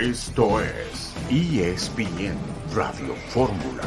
[0.00, 2.36] Esto es ESPN
[2.72, 3.82] Radio Fórmula.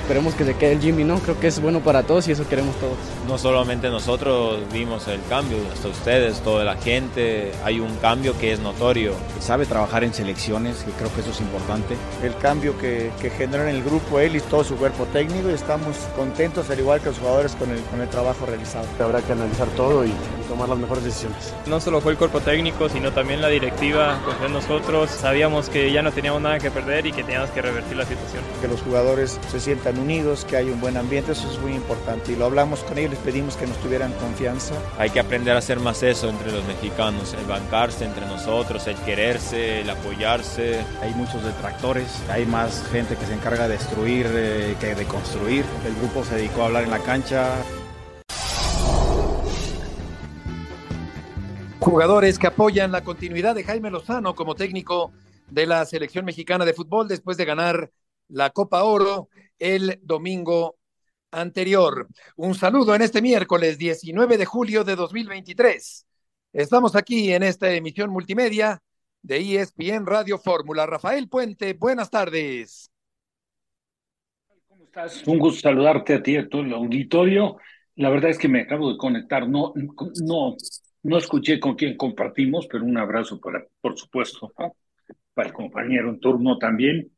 [0.00, 1.18] Esperemos que se quede el Jimmy, ¿no?
[1.18, 2.96] Creo que es bueno para todos y eso queremos todos.
[3.28, 8.54] No solamente nosotros vimos el cambio, hasta ustedes, toda la gente, hay un cambio que
[8.54, 9.12] es notorio.
[9.38, 11.96] Sabe trabajar en selecciones, que creo que eso es importante.
[12.22, 15.52] El cambio que, que generó en el grupo él y todo su cuerpo técnico y
[15.52, 18.86] estamos contentos, al igual que los jugadores, con el, con el trabajo realizado.
[18.98, 20.10] Habrá que analizar todo y,
[20.50, 21.54] tomar las mejores decisiones.
[21.66, 25.08] No solo fue el cuerpo técnico, sino también la directiva, confió en nosotros.
[25.08, 28.42] Sabíamos que ya no teníamos nada que perder y que teníamos que revertir la situación.
[28.60, 32.32] Que los jugadores se sientan unidos, que hay un buen ambiente, eso es muy importante.
[32.32, 34.74] Y lo hablamos con ellos, les pedimos que nos tuvieran confianza.
[34.98, 38.96] Hay que aprender a hacer más eso entre los mexicanos, el bancarse entre nosotros, el
[38.96, 40.80] quererse, el apoyarse.
[41.00, 45.64] Hay muchos detractores, hay más gente que se encarga de destruir eh, que de construir.
[45.86, 47.54] El grupo se dedicó a hablar en la cancha.
[51.80, 55.12] Jugadores que apoyan la continuidad de Jaime Lozano como técnico
[55.48, 57.90] de la selección mexicana de fútbol después de ganar
[58.28, 60.76] la Copa Oro el domingo
[61.30, 62.06] anterior.
[62.36, 66.06] Un saludo en este miércoles 19 de julio de 2023.
[66.52, 68.82] Estamos aquí en esta emisión multimedia
[69.22, 70.84] de ESPN Radio Fórmula.
[70.84, 72.90] Rafael Puente, buenas tardes.
[74.68, 75.26] ¿Cómo estás?
[75.26, 77.56] Un gusto saludarte a ti y a todo el auditorio.
[77.96, 79.48] La verdad es que me acabo de conectar.
[79.48, 79.72] No,
[80.22, 80.56] no,
[81.02, 84.52] no escuché con quién compartimos, pero un abrazo para, por supuesto,
[85.34, 87.10] para el compañero en turno también.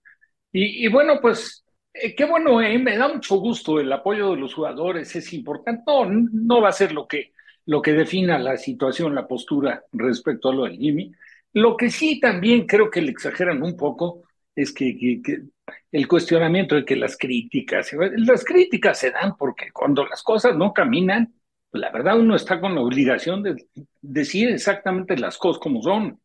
[0.53, 4.55] Y, bueno, pues eh, qué bueno, eh, me da mucho gusto el apoyo de los
[4.55, 5.83] jugadores, es importante.
[5.87, 7.33] No, no va a ser lo que,
[7.67, 11.13] lo que defina la situación, la postura respecto a lo del Jimmy.
[11.55, 14.23] Lo que sí también creo que le exageran un poco
[14.55, 15.43] es que, que,
[15.91, 20.73] el cuestionamiento de que las críticas, las críticas se dan porque cuando las cosas no
[20.73, 21.33] caminan,
[21.73, 23.67] la verdad uno está con la obligación de
[24.01, 26.21] decir exactamente las cosas como son.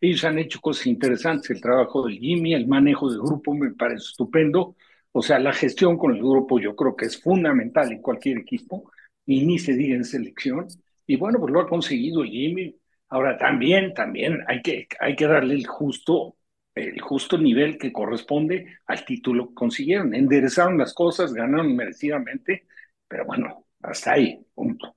[0.00, 4.04] Ellos han hecho cosas interesantes, el trabajo del Jimmy, el manejo del grupo me parece
[4.10, 4.76] estupendo
[5.12, 8.90] o sea, la gestión con el grupo yo creo que es fundamental en cualquier equipo,
[9.26, 10.66] y ni se diga en selección.
[11.06, 12.76] Y bueno, pues lo ha conseguido Jimmy.
[13.08, 16.36] Ahora también, también hay que, hay que darle el justo,
[16.74, 20.14] el justo nivel que corresponde al título que consiguieron.
[20.14, 22.66] Enderezaron las cosas, ganaron merecidamente,
[23.08, 24.96] pero bueno, hasta ahí, punto.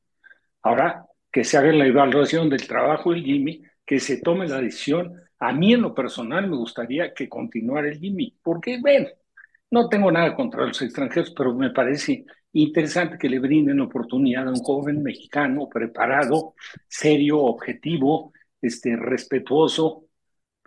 [0.61, 5.13] Ahora, que se haga la evaluación del trabajo del Jimmy, que se tome la decisión.
[5.39, 9.07] A mí en lo personal me gustaría que continuara el Jimmy, porque ven,
[9.71, 14.51] no tengo nada contra los extranjeros, pero me parece interesante que le brinden oportunidad a
[14.51, 16.53] un joven mexicano preparado,
[16.87, 20.05] serio, objetivo, este, respetuoso.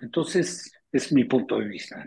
[0.01, 2.05] Entonces, es mi punto de vista.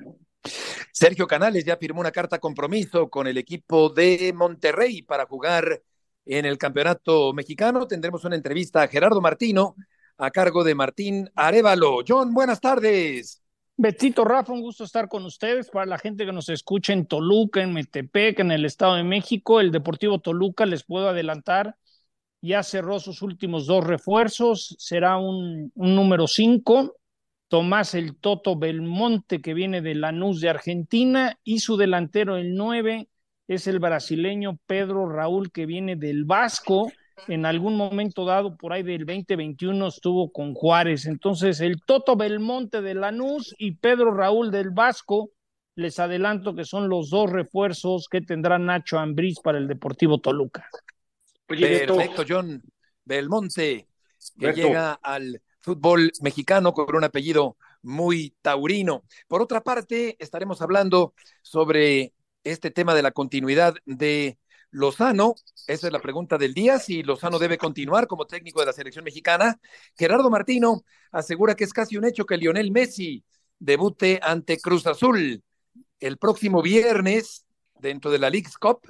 [0.91, 5.81] Sergio Canales ya firmó una carta compromiso con el equipo de Monterrey para jugar
[6.29, 7.87] en el campeonato mexicano.
[7.87, 9.75] Tendremos una entrevista a Gerardo Martino
[10.17, 11.99] a cargo de Martín Arevalo.
[12.07, 13.41] John, buenas tardes.
[13.77, 15.69] Betito Rafa, un gusto estar con ustedes.
[15.69, 19.59] Para la gente que nos escucha en Toluca, en Metepec, en el Estado de México,
[19.59, 21.77] el Deportivo Toluca, les puedo adelantar,
[22.41, 26.97] ya cerró sus últimos dos refuerzos, será un, número cinco,
[27.47, 33.07] Tomás el Toto Belmonte, que viene de Lanús de Argentina, y su delantero, el nueve,
[33.49, 36.91] es el brasileño Pedro Raúl, que viene del Vasco
[37.27, 41.05] en algún momento dado por ahí del 2021 estuvo con Juárez.
[41.05, 45.31] Entonces, el Toto Belmonte de Lanús y Pedro Raúl del Vasco,
[45.75, 50.67] les adelanto que son los dos refuerzos que tendrá Nacho Ambriz para el Deportivo Toluca.
[51.47, 52.61] Perfecto, John
[53.03, 53.87] Belmonte,
[54.37, 59.03] que llega al fútbol mexicano con un apellido muy taurino.
[59.27, 62.13] Por otra parte, estaremos hablando sobre
[62.51, 64.37] este tema de la continuidad de
[64.71, 65.35] Lozano,
[65.67, 69.03] esa es la pregunta del día, si Lozano debe continuar como técnico de la selección
[69.03, 69.59] mexicana.
[69.97, 73.23] Gerardo Martino asegura que es casi un hecho que Lionel Messi
[73.57, 75.43] debute ante Cruz Azul
[75.99, 77.45] el próximo viernes
[77.79, 78.81] dentro de la League's Cup,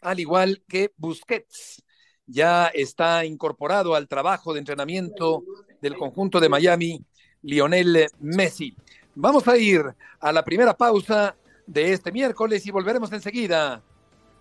[0.00, 1.82] al igual que Busquets.
[2.26, 5.44] Ya está incorporado al trabajo de entrenamiento
[5.80, 7.04] del conjunto de Miami,
[7.42, 8.74] Lionel Messi.
[9.14, 9.82] Vamos a ir
[10.20, 11.36] a la primera pausa
[11.66, 13.82] de este miércoles y volveremos enseguida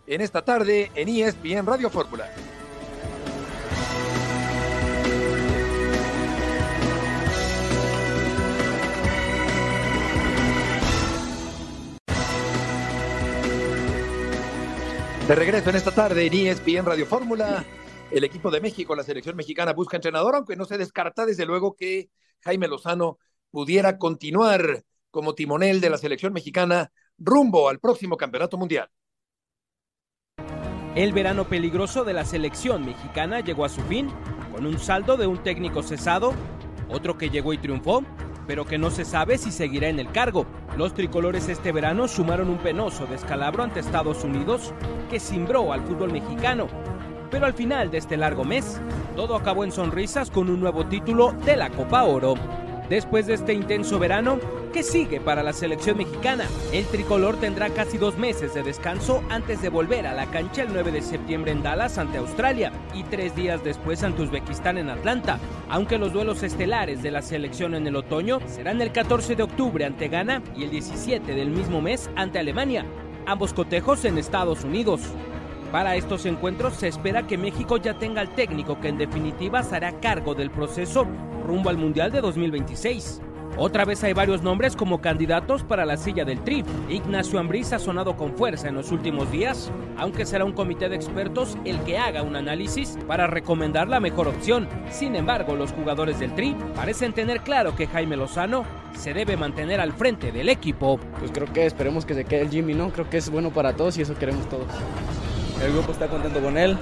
[0.07, 2.29] en esta tarde en ESPN Radio Fórmula.
[15.27, 17.65] De regreso en esta tarde en ESPN Radio Fórmula,
[18.11, 21.75] el equipo de México, la selección mexicana busca entrenador, aunque no se descarta desde luego
[21.75, 22.11] que
[22.41, 23.17] Jaime Lozano
[23.49, 28.89] pudiera continuar como timonel de la selección mexicana rumbo al próximo campeonato mundial.
[30.95, 34.09] El verano peligroso de la selección mexicana llegó a su fin
[34.53, 36.33] con un saldo de un técnico cesado,
[36.89, 38.03] otro que llegó y triunfó,
[38.47, 40.45] pero que no se sabe si seguirá en el cargo.
[40.77, 44.73] Los tricolores este verano sumaron un penoso descalabro ante Estados Unidos
[45.09, 46.67] que cimbró al fútbol mexicano.
[47.31, 48.79] Pero al final de este largo mes,
[49.15, 52.35] todo acabó en sonrisas con un nuevo título de la Copa Oro.
[52.89, 54.39] Después de este intenso verano,
[54.71, 56.45] ¿qué sigue para la selección mexicana?
[56.71, 60.71] El tricolor tendrá casi dos meses de descanso antes de volver a la cancha el
[60.71, 65.39] 9 de septiembre en Dallas ante Australia y tres días después ante Uzbekistán en Atlanta,
[65.67, 69.83] aunque los duelos estelares de la selección en el otoño serán el 14 de octubre
[69.83, 72.85] ante Ghana y el 17 del mismo mes ante Alemania,
[73.25, 75.01] ambos cotejos en Estados Unidos.
[75.75, 79.75] Para estos encuentros se espera que México ya tenga al técnico que en definitiva se
[79.75, 81.05] hará cargo del proceso
[81.45, 83.19] rumbo al Mundial de 2026.
[83.57, 86.63] Otra vez hay varios nombres como candidatos para la silla del Tri.
[86.87, 90.95] Ignacio Ambriz ha sonado con fuerza en los últimos días, aunque será un comité de
[90.95, 94.69] expertos el que haga un análisis para recomendar la mejor opción.
[94.89, 98.63] Sin embargo, los jugadores del Tri parecen tener claro que Jaime Lozano
[98.93, 101.01] se debe mantener al frente del equipo.
[101.19, 102.91] Pues creo que esperemos que se quede el Jimmy, ¿no?
[102.91, 104.67] Creo que es bueno para todos y eso queremos todos.
[105.61, 106.77] El grupo está contento con él.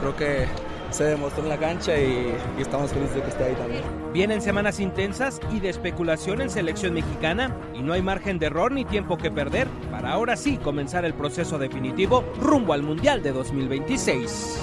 [0.00, 0.46] Creo que
[0.90, 3.82] se demostró en la cancha y, estamos felices de que esté ahí también.
[4.12, 8.72] Vienen semanas intensas y de especulación en selección mexicana y no hay margen de error
[8.72, 13.32] ni tiempo que perder para ahora sí comenzar el proceso definitivo rumbo al Mundial de
[13.32, 14.60] 2026.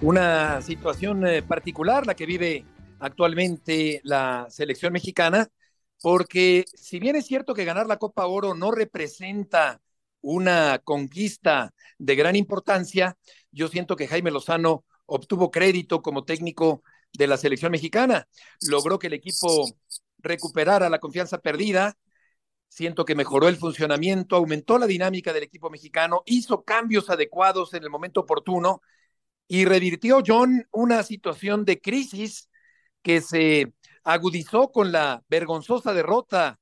[0.00, 2.64] Una situación eh, particular la que vive
[3.00, 5.48] actualmente la selección mexicana,
[6.02, 9.80] porque si bien es cierto que ganar la Copa Oro no representa
[10.20, 13.16] una conquista de gran importancia,
[13.50, 18.28] yo siento que Jaime Lozano obtuvo crédito como técnico de la selección mexicana,
[18.68, 19.66] logró que el equipo
[20.18, 21.96] recuperara la confianza perdida,
[22.68, 27.82] siento que mejoró el funcionamiento, aumentó la dinámica del equipo mexicano, hizo cambios adecuados en
[27.82, 28.82] el momento oportuno
[29.46, 32.50] y revirtió John una situación de crisis
[33.02, 33.72] que se
[34.08, 36.58] agudizó con la vergonzosa derrota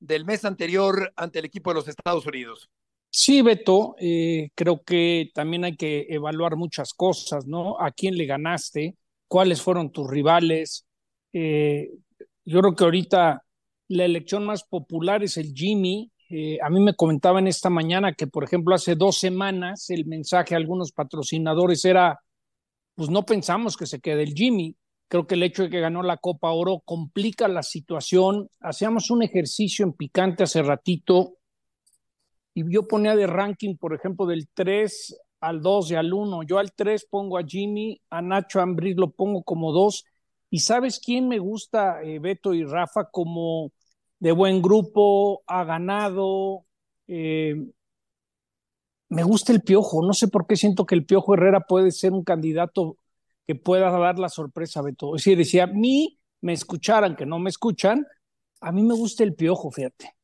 [0.00, 2.68] del mes anterior ante el equipo de los Estados Unidos.
[3.08, 7.80] Sí, Beto, eh, creo que también hay que evaluar muchas cosas, ¿no?
[7.80, 8.96] ¿A quién le ganaste?
[9.28, 10.86] ¿Cuáles fueron tus rivales?
[11.32, 11.88] Eh,
[12.44, 13.44] yo creo que ahorita
[13.86, 16.10] la elección más popular es el Jimmy.
[16.28, 20.54] Eh, a mí me comentaban esta mañana que, por ejemplo, hace dos semanas el mensaje
[20.54, 22.18] a algunos patrocinadores era,
[22.96, 24.76] pues no pensamos que se quede el Jimmy.
[25.08, 28.50] Creo que el hecho de que ganó la Copa Oro complica la situación.
[28.60, 31.38] Hacíamos un ejercicio en picante hace ratito
[32.54, 36.42] y yo ponía de ranking, por ejemplo, del 3 al 2 y al 1.
[36.42, 40.04] Yo al 3 pongo a Jimmy, a Nacho Ambris lo pongo como 2.
[40.50, 43.72] ¿Y sabes quién me gusta, eh, Beto y Rafa, como
[44.18, 46.64] de buen grupo, ha ganado?
[47.06, 47.54] Eh,
[49.08, 50.04] me gusta el Piojo.
[50.04, 52.96] No sé por qué siento que el Piojo Herrera puede ser un candidato
[53.48, 55.16] que pueda dar la sorpresa, Beto.
[55.16, 58.06] Es decir, decía, a mí me escucharan, que no me escuchan,
[58.60, 60.14] a mí me gusta el Piojo, fíjate.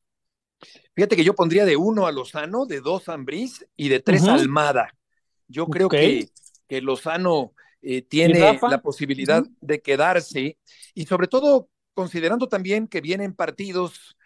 [0.93, 4.27] Fíjate que yo pondría de uno a Lozano, de dos a Ambriz y de tres
[4.27, 4.95] a Almada.
[5.47, 6.29] Yo creo que,
[6.67, 10.59] que Lozano eh, tiene la posibilidad de quedarse
[10.93, 14.17] y sobre todo considerando también que vienen partidos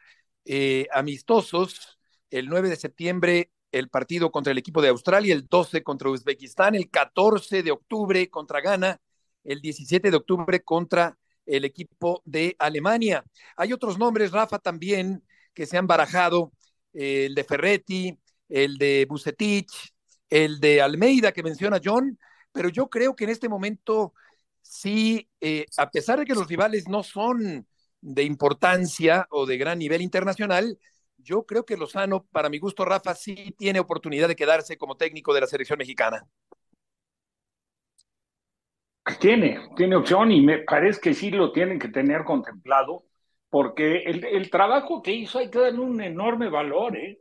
[0.43, 1.99] eh, amistosos,
[2.31, 6.75] el 9 de septiembre el partido contra el equipo de Australia, el 12 contra Uzbekistán,
[6.75, 8.99] el 14 de octubre contra Ghana,
[9.43, 13.23] el 17 de octubre contra el equipo de Alemania.
[13.57, 15.23] Hay otros nombres, Rafa, también
[15.53, 16.51] que se han barajado,
[16.93, 19.93] eh, el de Ferretti, el de Bucetich,
[20.29, 22.17] el de Almeida que menciona John,
[22.51, 24.13] pero yo creo que en este momento
[24.61, 27.67] sí, eh, a pesar de que los rivales no son
[28.01, 30.77] de importancia o de gran nivel internacional,
[31.23, 35.33] yo creo que Lozano, para mi gusto, Rafa, sí tiene oportunidad de quedarse como técnico
[35.33, 36.25] de la selección mexicana.
[39.19, 43.05] Tiene, tiene opción y me parece que sí lo tienen que tener contemplado
[43.49, 47.19] porque el, trabajo que hizo hay que darle un enorme valor, ¿eh?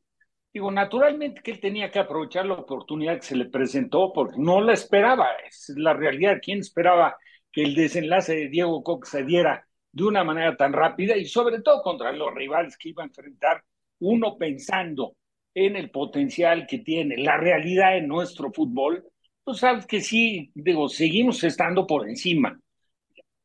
[0.52, 4.61] Digo, naturalmente que él tenía que aprovechar la oportunidad que se le presentó porque no
[4.61, 6.38] la esperaba, es la realidad.
[6.43, 7.17] ¿Quién esperaba
[7.52, 11.61] que el desenlace de Diego Cox se diera de una manera tan rápida y sobre
[11.62, 13.64] todo contra los rivales que iba a enfrentar,
[14.00, 15.14] uno pensando
[15.55, 19.05] en el potencial que tiene la realidad en nuestro fútbol?
[19.45, 22.59] Pues sabes que sí, digo, seguimos estando por encima.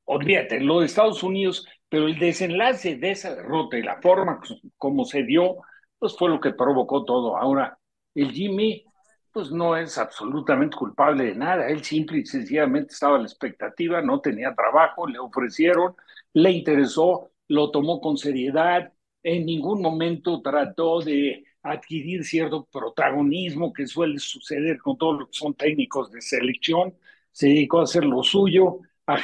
[0.06, 4.42] Olvídate, lo de Estados Unidos pero el desenlace de esa derrota y la forma
[4.80, 5.58] como se dio,
[6.00, 7.38] pues fue lo que provocó todo.
[7.38, 7.78] Ahora,
[8.16, 8.84] el Jimmy,
[9.32, 11.68] pues no es absolutamente culpable de nada.
[11.68, 15.96] Él simple y sencillamente estaba a la expectativa, no tenía trabajo, le ofrecieron,
[16.34, 18.92] le interesó, lo tomó con seriedad,
[19.24, 25.38] en ningún momento trató de adquirir cierto protagonismo que suele suceder con todos los que
[25.38, 26.94] son técnicos de selección.
[27.32, 29.18] se dedicó a hacer lo suyo, a,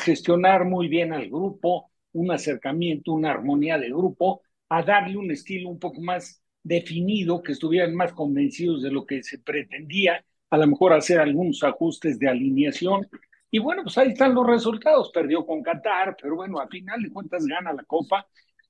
[0.00, 5.68] gestionar muy bien al grupo, un acercamiento, una armonía de grupo, a darle un estilo
[5.68, 10.66] un poco más definido, que estuvieran más convencidos de lo que se pretendía, a lo
[10.66, 13.08] mejor hacer algunos ajustes de alineación.
[13.50, 15.10] Y bueno, pues ahí están los resultados.
[15.10, 18.26] Perdió con Qatar, pero bueno, a final de cuentas gana la Copa.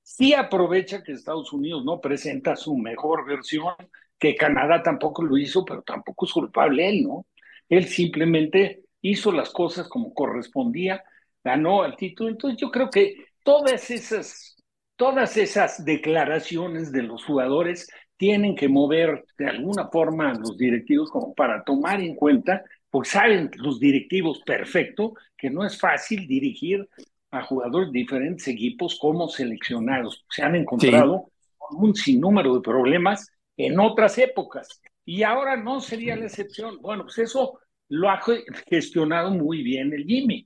[0.09, 3.75] Sí aprovecha que Estados Unidos no presenta su mejor versión,
[4.17, 7.27] que Canadá tampoco lo hizo, pero tampoco es culpable él, ¿no?
[7.69, 11.03] Él simplemente hizo las cosas como correspondía,
[11.43, 12.31] ganó el título.
[12.31, 14.57] Entonces yo creo que todas esas,
[14.95, 17.87] todas esas declaraciones de los jugadores
[18.17, 23.09] tienen que mover de alguna forma a los directivos como para tomar en cuenta, pues
[23.09, 26.89] saben los directivos perfecto que no es fácil dirigir
[27.31, 30.25] a jugadores de diferentes equipos como seleccionados.
[30.29, 36.15] Se han encontrado con un sinnúmero de problemas en otras épocas y ahora no sería
[36.15, 36.79] la excepción.
[36.81, 37.59] Bueno, pues eso
[37.89, 38.21] lo ha
[38.67, 40.45] gestionado muy bien el Jimmy.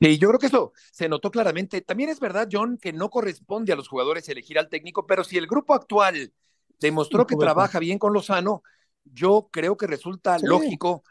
[0.00, 1.80] Sí, yo creo que eso se notó claramente.
[1.80, 5.36] También es verdad, John, que no corresponde a los jugadores elegir al técnico, pero si
[5.36, 6.32] el grupo actual
[6.80, 8.62] demostró que trabaja bien con Lozano,
[9.04, 11.02] yo creo que resulta lógico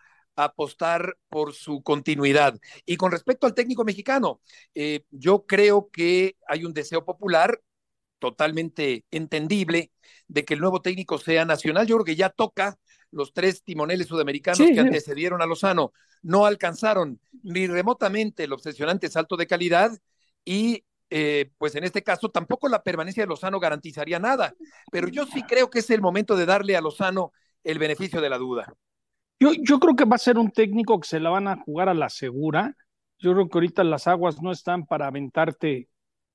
[0.45, 2.59] apostar por su continuidad.
[2.85, 4.41] Y con respecto al técnico mexicano,
[4.75, 7.61] eh, yo creo que hay un deseo popular
[8.19, 9.91] totalmente entendible
[10.27, 11.85] de que el nuevo técnico sea nacional.
[11.87, 12.77] Yo creo que ya toca
[13.11, 19.37] los tres timoneles sudamericanos que antecedieron a Lozano no alcanzaron ni remotamente el obsesionante salto
[19.37, 19.91] de calidad
[20.43, 24.53] y eh, pues en este caso tampoco la permanencia de Lozano garantizaría nada,
[24.91, 27.31] pero yo sí creo que es el momento de darle a Lozano
[27.63, 28.73] el beneficio de la duda.
[29.39, 31.89] Yo, yo creo que va a ser un técnico que se la van a jugar
[31.89, 32.75] a la segura.
[33.19, 35.89] Yo creo que ahorita las aguas no están para aventarte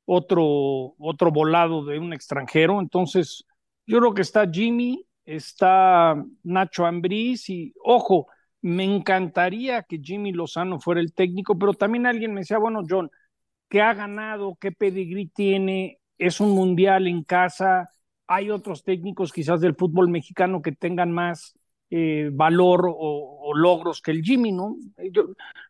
[0.05, 2.81] otro, otro volado de un extranjero.
[2.81, 3.45] Entonces,
[3.87, 8.29] yo creo que está Jimmy, está Nacho Ambriz y, ojo,
[8.61, 13.11] me encantaría que Jimmy Lozano fuera el técnico, pero también alguien me decía, bueno, John,
[13.69, 14.57] ¿qué ha ganado?
[14.61, 15.99] ¿Qué pedigrí tiene?
[16.19, 17.91] ¿Es un mundial en casa?
[18.29, 21.55] ¿Hay otros técnicos quizás del fútbol mexicano que tengan más
[21.95, 24.77] eh, valor o, logros que el Jimmy, ¿no?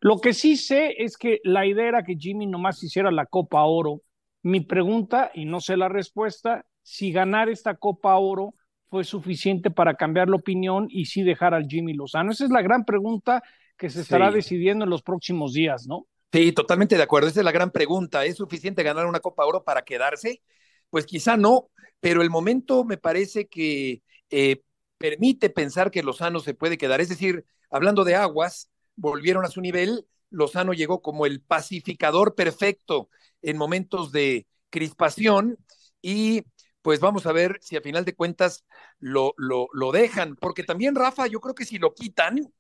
[0.01, 3.65] lo que sí sé es que la idea era que Jimmy nomás hiciera la Copa
[3.65, 4.03] Oro.
[4.43, 8.55] Mi pregunta, y no sé la respuesta, si ganar esta Copa Oro
[8.89, 12.31] fue suficiente para cambiar la opinión y sí dejar al Jimmy Lozano?
[12.31, 13.43] Esa es la gran pregunta
[13.77, 16.07] que se estará decidiendo en los próximos días, ¿no?
[16.33, 17.27] Sí, totalmente de acuerdo.
[17.27, 18.25] Esa es la gran pregunta.
[18.25, 20.41] ¿Es suficiente ganar una Copa Oro para quedarse?
[20.89, 24.63] Pues quizá no, pero el momento me parece que eh,
[25.03, 27.01] permite pensar que Lozano se puede quedar.
[27.01, 30.07] Es decir, hablando de aguas, volvieron a su nivel.
[30.31, 33.11] Lozano llegó como el pacificador perfecto
[33.43, 35.59] en momentos de crispación
[36.01, 36.45] y
[36.83, 38.65] pues vamos a ver si a final de cuentas
[39.01, 42.53] lo, lo, lo dejan, porque también Rafa, yo creo que si lo quitan,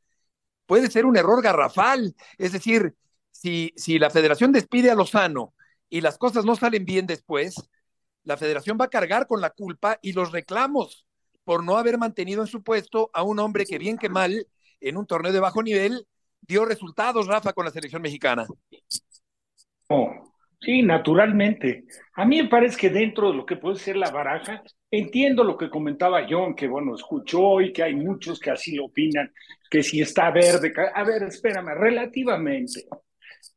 [0.66, 2.16] puede ser un error garrafal.
[2.38, 2.96] Es decir,
[3.30, 5.54] si, si la federación despide a Lozano
[5.88, 7.54] y las cosas no salen bien después,
[8.24, 11.06] la federación va a cargar con la culpa y los reclamos
[11.44, 14.46] por no haber mantenido en su puesto a un hombre que bien que mal,
[14.80, 16.06] en un torneo de bajo nivel,
[16.40, 18.46] dio resultados, Rafa, con la selección mexicana.
[19.88, 20.32] Oh,
[20.62, 21.84] Sí, naturalmente.
[22.14, 25.56] A mí me parece que dentro de lo que puede ser la baraja, entiendo lo
[25.58, 29.32] que comentaba John, que bueno, escuchó y que hay muchos que así lo opinan,
[29.68, 32.86] que si está verde, a ver, espérame, relativamente.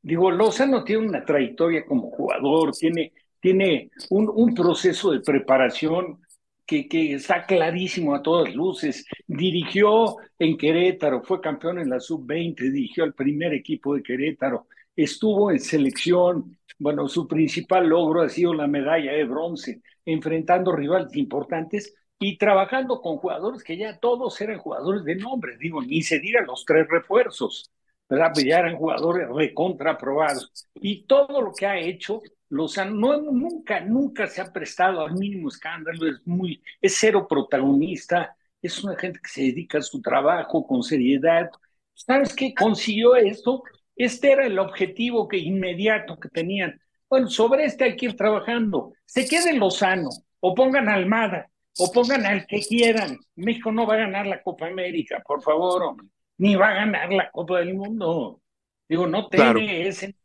[0.01, 6.21] Digo, Lozano tiene una trayectoria como jugador, tiene, tiene un, un proceso de preparación
[6.65, 9.05] que, que, está clarísimo a todas luces.
[9.27, 15.51] Dirigió en Querétaro, fue campeón en la sub-20, dirigió al primer equipo de Querétaro, estuvo
[15.51, 21.93] en selección, bueno, su principal logro ha sido la medalla de bronce, enfrentando rivales importantes
[22.19, 26.41] y trabajando con jugadores que ya todos eran jugadores de nombre, digo, ni se diga
[26.41, 27.71] los tres refuerzos,
[28.09, 28.31] ¿verdad?
[28.33, 30.51] Pues ya eran jugadores recontraprobados.
[30.75, 32.21] Y todo lo que ha hecho,
[32.55, 38.35] los no, nunca, nunca se ha prestado al mínimo escándalo, es muy, es cero protagonista,
[38.61, 41.49] es una gente que se dedica a su trabajo con seriedad.
[41.93, 42.53] ¿Sabes qué?
[42.53, 43.63] Consiguió esto
[43.95, 46.79] este era el objetivo que inmediato que tenían.
[47.09, 48.93] Bueno, sobre este hay que ir trabajando.
[49.05, 50.09] Se quede Lozano,
[50.39, 53.17] o pongan a Almada, o pongan al que quieran.
[53.35, 55.95] México no va a ganar la Copa América, por favor,
[56.37, 58.41] ni va a ganar la Copa del Mundo.
[58.87, 60.15] Digo, no tiene ese.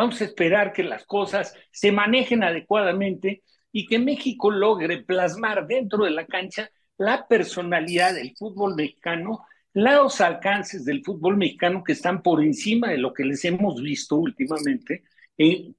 [0.00, 6.06] Vamos a esperar que las cosas se manejen adecuadamente y que México logre plasmar dentro
[6.06, 12.22] de la cancha la personalidad del fútbol mexicano los alcances del fútbol mexicano que están
[12.22, 15.04] por encima de lo que les hemos visto últimamente,
[15.36, 15.74] en,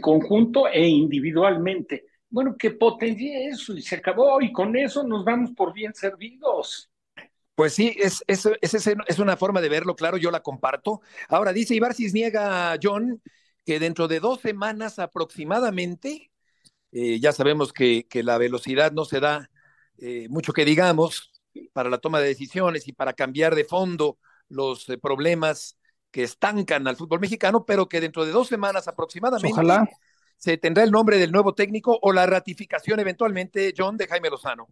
[0.00, 2.04] conjunto e individualmente.
[2.30, 6.88] Bueno, que potencie eso y se acabó y con eso nos vamos por bien servidos.
[7.56, 11.00] Pues sí, es, es, es, es, una forma de verlo, claro, yo la comparto.
[11.28, 13.20] Ahora dice Ibar Cisniega, John,
[13.66, 16.30] que dentro de dos semanas aproximadamente,
[16.92, 19.50] eh, ya sabemos que, que, la velocidad no se da
[19.98, 21.32] eh, mucho que digamos
[21.72, 24.18] para la toma de decisiones y para cambiar de fondo
[24.48, 25.76] los eh, problemas
[26.12, 29.90] que estancan al fútbol mexicano, pero que dentro de dos semanas aproximadamente
[30.36, 34.68] se tendrá el nombre del nuevo técnico o la ratificación eventualmente, John, de Jaime Lozano.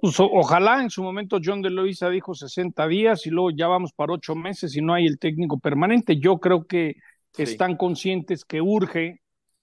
[0.00, 3.92] Pues, ojalá en su momento John de Luisa dijo 60 días y luego ya vamos
[3.94, 6.18] para ocho meses y no hay el técnico permanente.
[6.18, 6.96] Yo creo que
[7.42, 9.20] están conscientes que urge,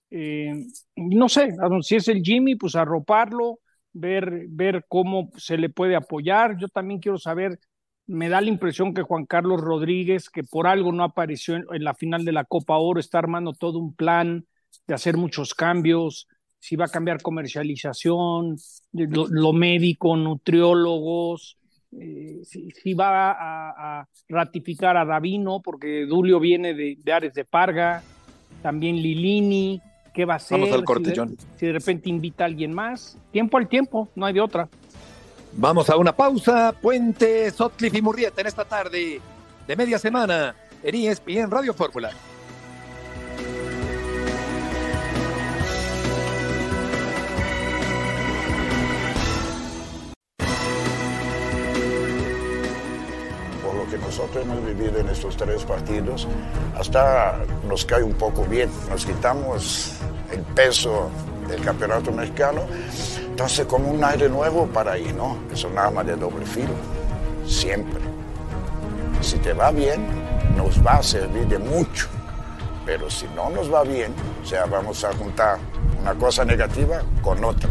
[0.09, 3.59] eh, no sé, si es el Jimmy, pues arroparlo,
[3.93, 6.57] ver, ver cómo se le puede apoyar.
[6.57, 7.59] Yo también quiero saber,
[8.07, 11.93] me da la impresión que Juan Carlos Rodríguez, que por algo no apareció en la
[11.93, 14.45] final de la Copa Oro, está armando todo un plan
[14.87, 16.27] de hacer muchos cambios,
[16.59, 18.55] si va a cambiar comercialización,
[18.91, 21.57] lo, médico, nutriólogos,
[22.00, 28.01] eh, si, va a, ratificar a Davino, porque Dulio viene de, de, Ares de Parga,
[28.62, 29.81] también Lilini,
[30.13, 30.60] ¿qué va a hacer?
[30.60, 31.38] Vamos al corte, si de, John.
[31.57, 34.69] Si de repente invita a alguien más, tiempo al tiempo, no hay de otra.
[35.53, 39.19] Vamos a una pausa, Puente, Sotcliffe y Murrieta en esta tarde
[39.67, 42.12] de media semana en ESPN Radio Fórmula.
[54.11, 56.27] Nosotros hemos vivido en estos tres partidos,
[56.77, 59.93] hasta nos cae un poco bien, nos quitamos
[60.29, 61.09] el peso
[61.47, 62.63] del campeonato mexicano,
[63.25, 65.37] entonces como un aire nuevo para ahí, ¿no?
[65.49, 66.73] Es un arma de doble filo,
[67.47, 68.01] siempre.
[69.21, 70.05] Si te va bien,
[70.57, 72.09] nos va a servir de mucho,
[72.85, 74.13] pero si no nos va bien,
[74.43, 75.57] o sea, vamos a juntar
[76.01, 77.69] una cosa negativa con otra.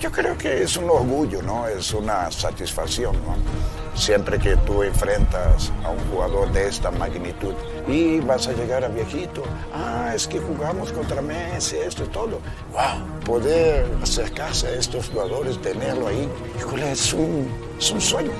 [0.00, 1.68] Yo creo que es un orgullo, ¿no?
[1.68, 3.83] Es una satisfacción, ¿no?
[3.94, 7.54] Siempre que tú enfrentas a un jugador de esta magnitud
[7.86, 9.42] y vas a llegar a viejito,
[9.72, 12.40] ah, es que jugamos contra Messi, esto y todo.
[12.72, 18.32] Wow, poder acercarse a estos jugadores, tenerlo ahí, híjole, es un, es un sueño.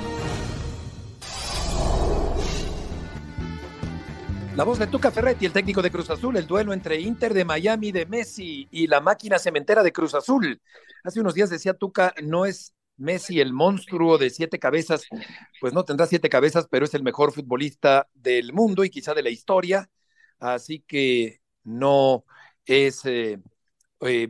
[4.57, 7.44] La voz de Tuca Ferretti, el técnico de Cruz Azul, el duelo entre Inter de
[7.44, 10.61] Miami de Messi y la máquina cementera de Cruz Azul.
[11.02, 15.07] Hace unos días decía Tuca, no es Messi, el monstruo de siete cabezas,
[15.61, 19.22] pues no tendrá siete cabezas, pero es el mejor futbolista del mundo y quizá de
[19.22, 19.90] la historia.
[20.38, 22.24] Así que no
[22.66, 23.40] es eh,
[24.00, 24.28] eh,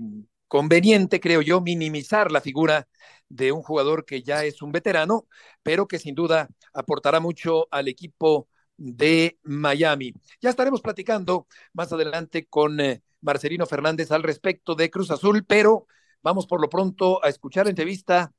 [0.49, 2.89] conveniente, creo yo, minimizar la figura
[3.29, 5.27] de un jugador que ya es un veterano,
[5.63, 10.15] pero que sin duda aportará mucho al equipo de Miami.
[10.41, 15.87] Ya estaremos platicando más adelante con eh, Marcelino Fernández al respecto de Cruz Azul, pero
[16.25, 18.33] Vamos por lo pronto a escuchar la entrevista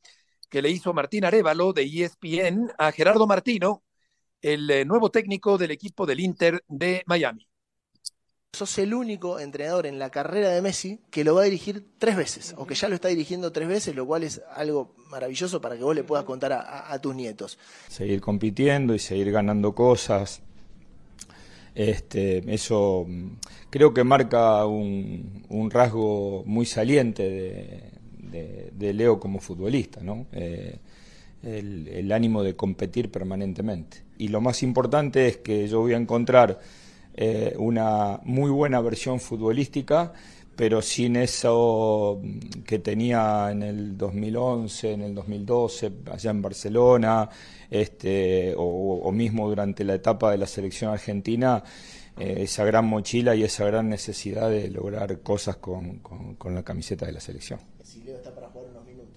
[0.50, 3.84] que le hizo Martín Arevalo de ESPN a Gerardo Martino,
[4.41, 7.48] el eh, nuevo técnico del equipo del Inter de Miami.
[8.54, 12.15] Sos el único entrenador en la carrera de Messi que lo va a dirigir tres
[12.15, 15.78] veces, o que ya lo está dirigiendo tres veces, lo cual es algo maravilloso para
[15.78, 17.60] que vos le puedas contar a, tus nietos.
[17.88, 20.41] Seguir compitiendo y seguir ganando cosas,
[21.75, 23.27] este, eso mm,
[23.69, 30.27] creo que marca un, rasgo muy saliente de, Leo como futbolista, ¿no?
[30.31, 30.77] Eh,
[31.43, 34.03] el, ánimo de competir permanentemente.
[34.17, 36.59] Y lo más importante es que yo voy a encontrar
[37.15, 40.13] eh, una muy buena versión futbolística
[40.55, 42.21] pero sin eso
[42.65, 47.29] que tenía en el 2011, en el 2012, allá en Barcelona,
[47.69, 51.63] este, o, mismo durante la etapa de la selección argentina,
[52.17, 57.05] eh, esa gran mochila y esa gran necesidad de lograr cosas con, con, la camiseta
[57.05, 57.59] de la selección.
[57.83, 59.13] está para jugar unos minutos.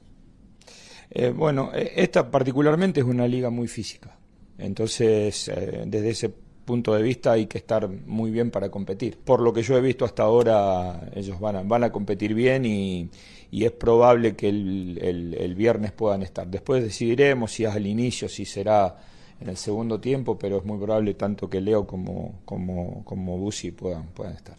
[1.11, 4.19] Eh, bueno, e, esta particularmente es una liga muy física.
[4.59, 6.35] Entonces, eh, desde ese
[6.69, 9.17] punto de vista hay que estar muy bien para competir.
[9.17, 12.67] Por lo que yo he visto hasta ahora, ellos van a, van a competir bien
[12.67, 13.09] y,
[13.51, 16.47] es probable que el, viernes puedan estar.
[16.47, 18.99] Después decidiremos si es al inicio, si será
[19.41, 23.71] en el segundo tiempo, pero es muy probable tanto que Leo como, como, como Busi
[23.71, 24.59] puedan, puedan estar.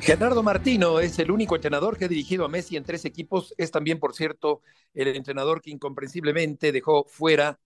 [0.00, 3.52] Gerardo Martino es el único entrenador que ha dirigido a Messi en tres equipos.
[3.58, 4.62] Es también, por cierto,
[4.94, 7.58] el entrenador que incomprensiblemente dejó fuera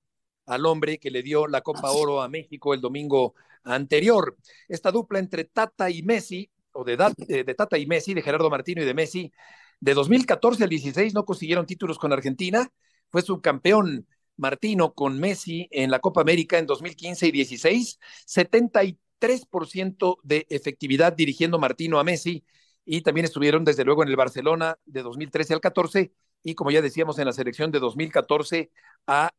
[0.51, 3.35] al hombre que le dio la Copa Oro a México el domingo
[3.65, 4.37] anterior.
[4.69, 8.83] Esta dupla entre Tata y Messi, o de, de, Tata y Messi, de Gerardo Martino
[8.83, 9.33] y de Messi,
[9.81, 12.71] de 2014 al 16 no consiguieron títulos con Argentina,
[13.11, 20.47] fue subcampeón Martino con Messi en la Copa América en 2015 y 16, 73% de
[20.51, 22.45] efectividad dirigiendo Martino a Messi.
[22.85, 26.83] Y también estuvieron desde luego en el Barcelona de 2013 al 14 y como ya
[26.83, 28.71] decíamos en la selección de 2014
[29.07, 29.31] a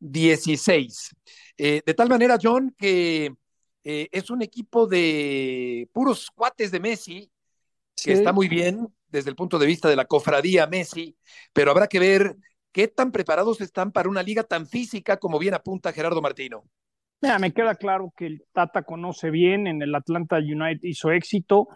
[0.00, 1.14] 2016.
[1.56, 3.34] Eh, de tal manera, John, que
[3.84, 7.30] eh, es un equipo de puros cuates de Messi,
[8.02, 11.16] que está muy bien desde el punto de vista de la cofradía Messi,
[11.52, 12.36] pero habrá que ver
[12.72, 16.64] qué tan preparados están para una liga tan física como bien apunta Gerardo Martino.
[17.20, 21.68] Mira, me queda claro que el Tata conoce bien, en el Atlanta United hizo éxito,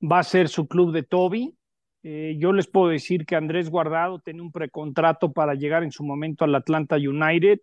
[0.00, 1.56] va a ser su club de Toby.
[2.02, 6.04] Eh, yo les puedo decir que Andrés Guardado tenía un precontrato para llegar en su
[6.04, 7.60] momento al Atlanta United.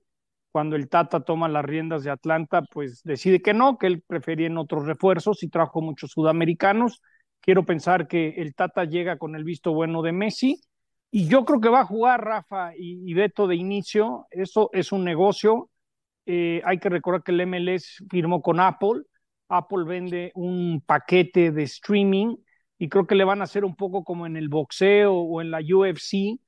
[0.52, 4.48] Cuando el Tata toma las riendas de Atlanta, pues decide que no, que él prefería
[4.48, 7.02] en otros refuerzos y trajo muchos sudamericanos.
[7.42, 10.62] Quiero pensar que el Tata llega con el visto bueno de Messi
[11.12, 14.28] y yo creo que va a jugar Rafa y, y Beto de inicio.
[14.32, 15.70] Eso es un negocio
[16.26, 19.04] eh, hay que recordar que el MLS firmó con Apple.
[19.48, 22.36] Apple vende un paquete de streaming
[22.78, 25.52] y creo que le van a hacer un poco como en el boxeo o en
[25.52, 26.40] la UFC,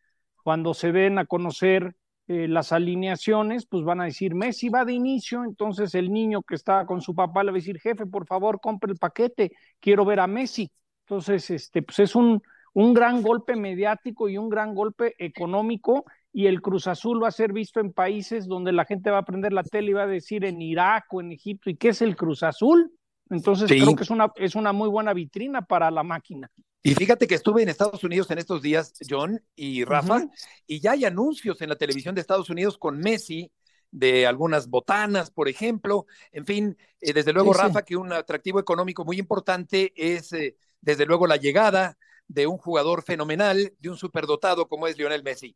[0.44, 1.96] cuando se ven a conocer
[2.28, 6.56] eh, las alineaciones, pues van a decir, Messi va de inicio, entonces el niño que
[6.56, 10.04] está con su papá le va a decir, jefe, por favor, compre el paquete, quiero
[10.04, 10.72] ver a Messi.
[11.06, 12.42] Entonces, este, pues es un,
[12.74, 17.32] un gran golpe mediático y un gran golpe económico y el Cruz Azul va a
[17.32, 20.08] ser visto en países donde la gente va a prender la tele y va a
[20.08, 22.92] decir en Irak o en Egipto, ¿y qué es el Cruz Azul?
[23.30, 26.50] Entonces creo que es una, es una muy buena vitrina para la máquina.
[26.84, 30.28] Y fíjate que estuve en Estados Unidos en estos días, John y Rafa,
[30.66, 33.52] y ya hay anuncios en la televisión de Estados Unidos con Messi
[33.92, 36.06] de algunas botanas, por ejemplo.
[36.32, 41.06] En fin, eh, desde luego, Rafa, que un atractivo económico muy importante es, eh, desde
[41.06, 45.56] luego, la llegada de un jugador fenomenal, de un superdotado como es Lionel Messi.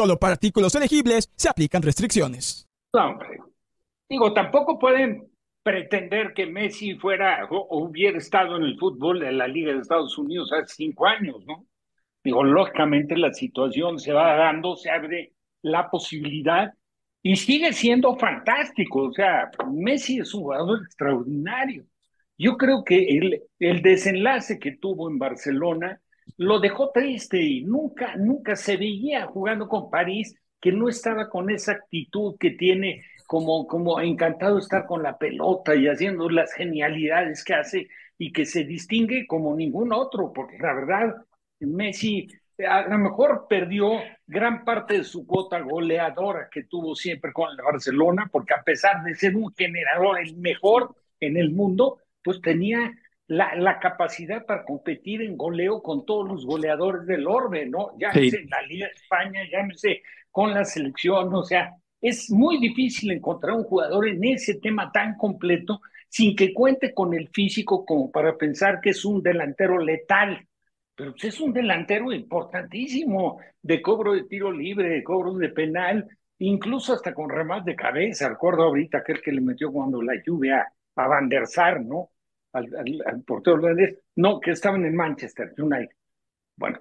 [0.00, 2.66] Solo para artículos elegibles se aplican restricciones.
[2.92, 3.38] hombre.
[4.08, 5.30] Digo, tampoco pueden
[5.62, 10.16] pretender que Messi fuera o hubiera estado en el fútbol de la Liga de Estados
[10.16, 11.66] Unidos hace cinco años, ¿no?
[12.24, 16.72] Digo, lógicamente la situación se va dando, se abre la posibilidad
[17.22, 19.02] y sigue siendo fantástico.
[19.02, 21.84] O sea, Messi es un jugador extraordinario.
[22.38, 26.00] Yo creo que el, el desenlace que tuvo en Barcelona
[26.36, 31.50] lo dejó triste y nunca, nunca se veía jugando con París, que no estaba con
[31.50, 37.44] esa actitud que tiene como, como encantado estar con la pelota y haciendo las genialidades
[37.44, 37.88] que hace
[38.18, 41.14] y que se distingue como ningún otro, porque la verdad,
[41.60, 42.28] Messi
[42.68, 43.92] a lo mejor perdió
[44.26, 49.02] gran parte de su cuota goleadora que tuvo siempre con el Barcelona, porque a pesar
[49.02, 52.92] de ser un generador el mejor en el mundo, pues tenía
[53.30, 57.92] la, la, capacidad para competir en goleo con todos los goleadores del orbe, ¿no?
[57.96, 58.28] Ya sí.
[58.34, 59.40] en la Liga de España,
[59.76, 64.90] sé con la selección, o sea, es muy difícil encontrar un jugador en ese tema
[64.90, 69.78] tan completo sin que cuente con el físico como para pensar que es un delantero
[69.78, 70.48] letal.
[70.96, 76.08] Pero pues, es un delantero importantísimo de cobro de tiro libre, de cobro de penal,
[76.38, 78.28] incluso hasta con remate de cabeza.
[78.28, 80.66] Recuerdo ahorita aquel que le metió cuando la lluvia
[80.96, 82.10] a Van der Sar, ¿no?
[82.52, 85.94] Al, al, al portero holandés, no, que estaban en Manchester United.
[86.56, 86.80] Bueno,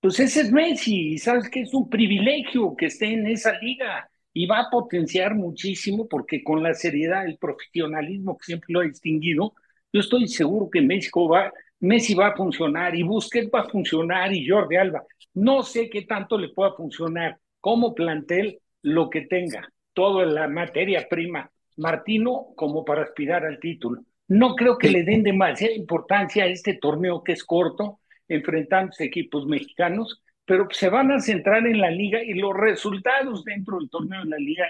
[0.00, 4.08] pues ese es Messi, y sabes que es un privilegio que esté en esa liga
[4.32, 8.84] y va a potenciar muchísimo porque con la seriedad, el profesionalismo que siempre lo ha
[8.84, 9.54] distinguido,
[9.92, 14.32] yo estoy seguro que México va, Messi va a funcionar y Busquets va a funcionar
[14.32, 15.02] y Jordi Alba.
[15.34, 21.06] No sé qué tanto le pueda funcionar como plantel lo que tenga, toda la materia
[21.08, 24.02] prima, Martino como para aspirar al título.
[24.28, 29.46] No creo que le den demasiada importancia a este torneo que es corto, enfrentándose equipos
[29.46, 34.22] mexicanos, pero se van a centrar en la liga y los resultados dentro del torneo
[34.24, 34.66] de la liga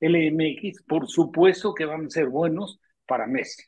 [0.00, 3.62] LMX, por supuesto que van a ser buenos para Messi.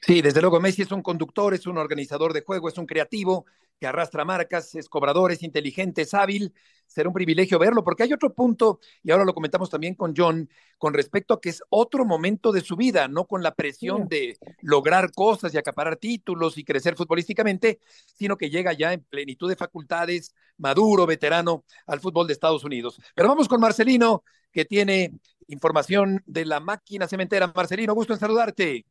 [0.00, 3.46] Sí, desde luego Messi es un conductor, es un organizador de juego, es un creativo
[3.82, 6.54] que arrastra marcas, es cobrador, es inteligente, es hábil.
[6.86, 10.48] Será un privilegio verlo, porque hay otro punto, y ahora lo comentamos también con John,
[10.78, 14.38] con respecto a que es otro momento de su vida, no con la presión de
[14.60, 17.80] lograr cosas y acaparar títulos y crecer futbolísticamente,
[18.14, 23.00] sino que llega ya en plenitud de facultades, maduro, veterano al fútbol de Estados Unidos.
[23.16, 25.10] Pero vamos con Marcelino, que tiene
[25.48, 27.52] información de la máquina cementera.
[27.52, 28.86] Marcelino, gusto en saludarte.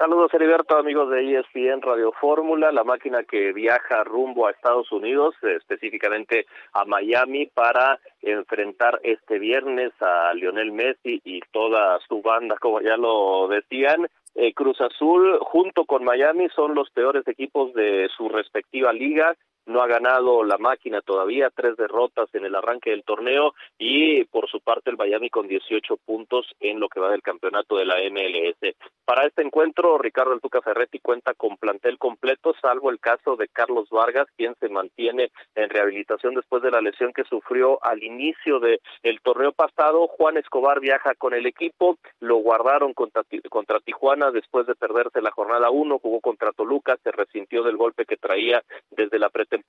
[0.00, 5.34] Saludos, Heriberto, amigos de ESPN Radio Fórmula, la máquina que viaja rumbo a Estados Unidos,
[5.42, 12.80] específicamente a Miami, para enfrentar este viernes a Lionel Messi y toda su banda, como
[12.80, 14.08] ya lo decían.
[14.36, 19.36] Eh, Cruz Azul, junto con Miami, son los peores equipos de su respectiva liga
[19.70, 24.48] no ha ganado la máquina todavía, tres derrotas en el arranque del torneo y por
[24.50, 27.96] su parte el Miami con 18 puntos en lo que va del campeonato de la
[28.10, 28.74] MLS.
[29.04, 33.48] Para este encuentro, Ricardo El Tuca Ferretti cuenta con plantel completo, salvo el caso de
[33.48, 38.60] Carlos Vargas, quien se mantiene en rehabilitación después de la lesión que sufrió al inicio
[38.60, 40.06] del el torneo pasado.
[40.08, 45.30] Juan Escobar viaja con el equipo, lo guardaron contra, contra Tijuana después de perderse la
[45.30, 49.59] jornada uno, jugó contra Toluca, se resintió del golpe que traía desde la pretemporada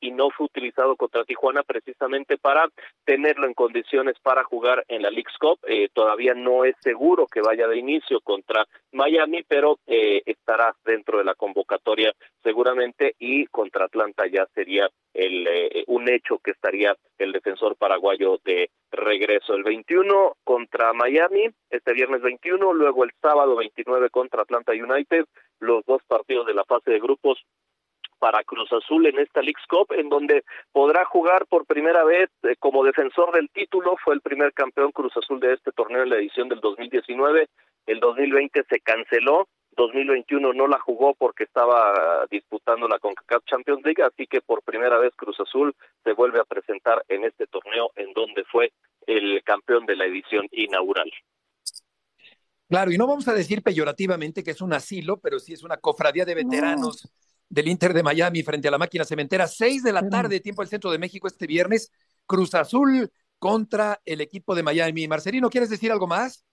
[0.00, 2.68] y no fue utilizado contra Tijuana precisamente para
[3.04, 5.58] tenerlo en condiciones para jugar en la League's Cup.
[5.66, 11.18] Eh, todavía no es seguro que vaya de inicio contra Miami, pero eh, estará dentro
[11.18, 16.94] de la convocatoria seguramente y contra Atlanta ya sería el, eh, un hecho que estaría
[17.18, 23.56] el defensor paraguayo de regreso el 21 contra Miami, este viernes 21, luego el sábado
[23.56, 25.24] 29 contra Atlanta United,
[25.60, 27.42] los dos partidos de la fase de grupos
[28.18, 32.56] para Cruz Azul en esta League Cup, en donde podrá jugar por primera vez eh,
[32.58, 33.96] como defensor del título.
[34.04, 37.48] Fue el primer campeón Cruz Azul de este torneo en la edición del 2019.
[37.86, 39.48] El 2020 se canceló.
[39.76, 44.98] 2021 no la jugó porque estaba disputando la CONCACAF Champions League, así que por primera
[44.98, 48.72] vez Cruz Azul se vuelve a presentar en este torneo en donde fue
[49.06, 51.10] el campeón de la edición inaugural.
[52.68, 55.76] Claro, y no vamos a decir peyorativamente que es un asilo, pero sí es una
[55.76, 57.08] cofradía de veteranos
[57.48, 59.46] del Inter de Miami frente a la máquina cementera.
[59.46, 61.92] Seis de la tarde, tiempo del centro de México este viernes.
[62.26, 65.08] Cruz Azul contra el equipo de Miami.
[65.08, 66.44] Marcelino, ¿quieres decir algo más?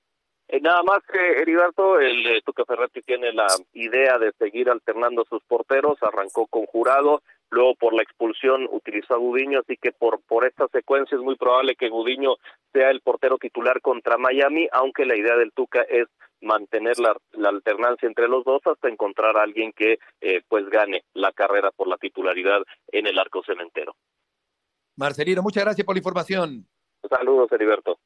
[0.48, 5.26] Eh, nada más que Heriberto, el eh, Tuca Ferretti tiene la idea de seguir alternando
[5.30, 7.24] sus porteros, arrancó con Jurado,
[7.54, 11.36] luego por la expulsión utilizó a Gudiño, así que por, por esta secuencia es muy
[11.36, 12.36] probable que Gudiño
[12.74, 16.08] sea el portero titular contra Miami, aunque la idea del Tuca es
[16.42, 17.16] mantener la,
[17.48, 21.88] alternancia entre los dos hasta encontrar a alguien que eh, pues gane la carrera por
[21.88, 22.62] la titularidad
[22.92, 23.96] en el arco cementero.
[24.96, 26.68] Marcelino, muchas gracias por la información.
[27.10, 27.98] Saludos, Heriberto.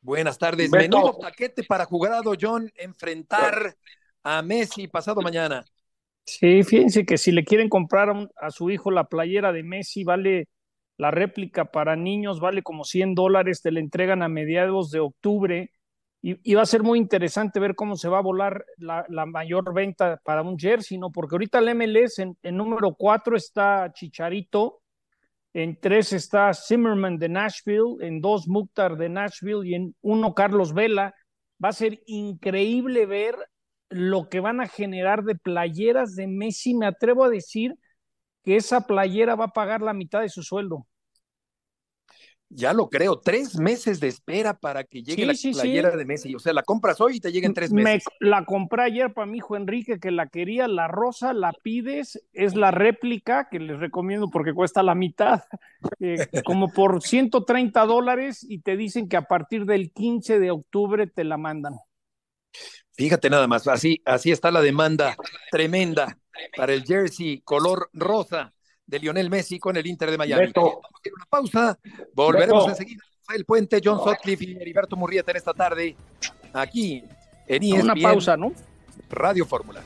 [0.00, 0.70] Buenas tardes.
[0.70, 3.74] Menudo paquete para jugado, John, enfrentar
[4.22, 5.64] a Messi pasado mañana.
[6.26, 10.48] Sí, fíjense que si le quieren comprar a, su hijo la playera de Messi, vale
[10.96, 15.70] la réplica para niños, vale como 100 dólares, te la entregan a mediados de octubre
[16.26, 20.18] y, va a ser muy interesante ver cómo se va a volar la, mayor venta
[20.24, 21.12] para un jersey, ¿no?
[21.12, 24.80] Porque ahorita el MLS en, número 4 está Chicharito,
[25.52, 30.72] en 3 está Zimmerman de Nashville, en 2 Mukhtar de Nashville y en 1 Carlos
[30.72, 31.14] Vela.
[31.62, 33.36] Va a ser increíble ver
[33.90, 36.74] lo que van a generar de playeras de Messi.
[36.74, 37.74] Me atrevo a decir
[38.42, 40.86] que esa playera va a pagar la mitad de su sueldo.
[42.50, 46.34] Ya lo creo, tres meses de espera para que llegue la playera de Messi.
[46.36, 48.04] O sea, la compras hoy y te llega en tres meses.
[48.20, 52.54] la compré ayer para mi hijo Enrique, que la quería, la rosa, la pides, es
[52.54, 55.42] la réplica, que les recomiendo porque cuesta la mitad,
[56.00, 61.08] eh, como por 130 dólares y te dicen que a partir del 15 de octubre
[61.08, 61.74] te la mandan.
[62.96, 65.16] Fíjate nada más, así, así está la demanda
[65.50, 66.16] tremenda
[66.56, 68.52] para el jersey color rosa
[68.86, 70.52] de Lionel Messi con el Inter de Miami.
[70.54, 71.78] Vamos a una pausa,
[72.14, 73.02] volveremos enseguida.
[73.34, 75.96] El Puente, John Sutcliffe y Heriberto Murrieta en esta tarde,
[76.52, 77.02] aquí
[77.48, 77.82] en ESPN.
[77.82, 78.52] Una pausa, ¿no?
[79.08, 79.80] Radio Fórmula.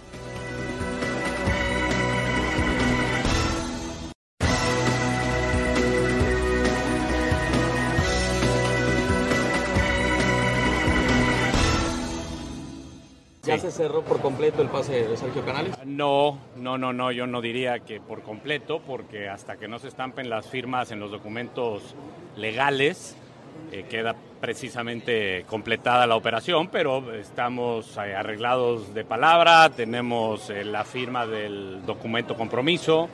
[13.48, 15.74] ¿Ya se cerró por completo el pase de Sergio Canales?
[15.86, 19.88] No, no, no, no, yo no diría que por completo, porque hasta que no se
[19.88, 21.94] estampen las firmas en los documentos
[22.36, 23.16] legales,
[23.72, 30.84] eh, queda precisamente completada la operación, pero estamos eh, arreglados de palabra, tenemos eh, la
[30.84, 33.08] firma del documento compromiso,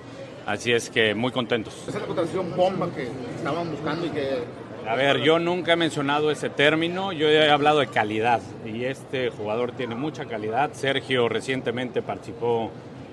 [0.47, 1.75] así es que muy contentos.
[1.87, 4.43] ¿Esa es la contratación bomba que estaban buscando y que
[4.87, 9.31] A ver, yo nunca he mencionado ese término, yo he hablado de calidad y este
[9.31, 10.73] jugador tiene mucha calidad.
[10.75, 12.71] Sergio recientemente participó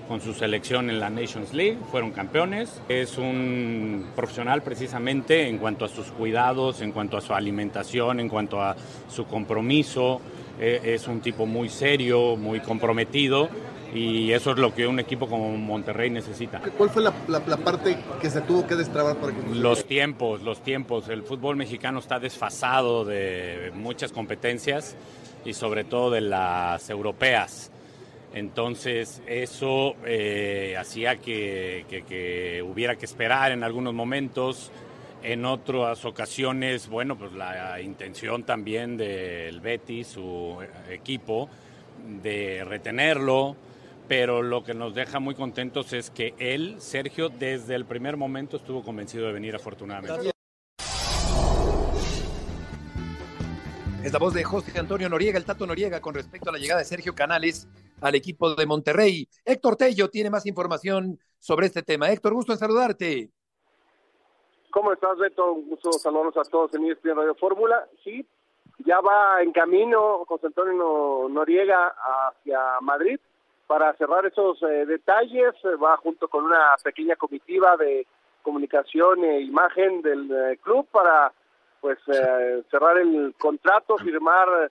[0.09, 2.81] con su selección en la Nations League, fueron campeones.
[2.89, 8.27] Es un profesional precisamente en cuanto a sus cuidados, en cuanto a su alimentación, en
[8.27, 8.75] cuanto a
[9.07, 10.19] su compromiso.
[10.59, 13.49] Eh, es un tipo muy serio, muy comprometido
[13.93, 16.61] y eso es lo que un equipo como Monterrey necesita.
[16.77, 17.11] ¿Cuál fue la,
[17.57, 21.09] parte que se tuvo que destrabar para que Los tiempos, los tiempos.
[21.09, 24.95] El fútbol mexicano está desfasado de muchas competencias
[25.43, 27.71] y sobre todo de las europeas.
[28.33, 34.71] Entonces eso eh, hacía que, que, hubiera que esperar en algunos momentos.
[35.23, 40.57] En otras ocasiones, bueno, pues la intención también del Betis, su
[40.89, 41.47] equipo,
[42.23, 43.55] de retenerlo,
[44.11, 48.57] pero lo que nos deja muy contentos es que él, Sergio, desde el primer momento
[48.57, 50.31] estuvo convencido de venir afortunadamente.
[54.03, 56.79] Es la voz de José Antonio Noriega, el Tato Noriega, con respecto a la llegada
[56.79, 57.69] de Sergio Canales
[58.01, 59.29] al equipo de Monterrey.
[59.45, 62.11] Héctor Tello tiene más información sobre este tema.
[62.11, 63.29] Héctor, gusto en saludarte.
[64.71, 65.53] ¿Cómo estás, Beto?
[65.53, 67.87] Un gusto saludarlos a todos en ESPN Radio Fórmula.
[68.03, 68.27] Sí,
[68.79, 71.95] ya va en camino José Antonio Noriega
[72.27, 73.17] hacia Madrid
[73.71, 78.05] para cerrar esos eh, detalles, eh, va junto con una pequeña comitiva de
[78.41, 81.31] comunicación e imagen del eh, club para
[81.79, 81.97] pues
[82.69, 84.69] cerrar el contrato, firmar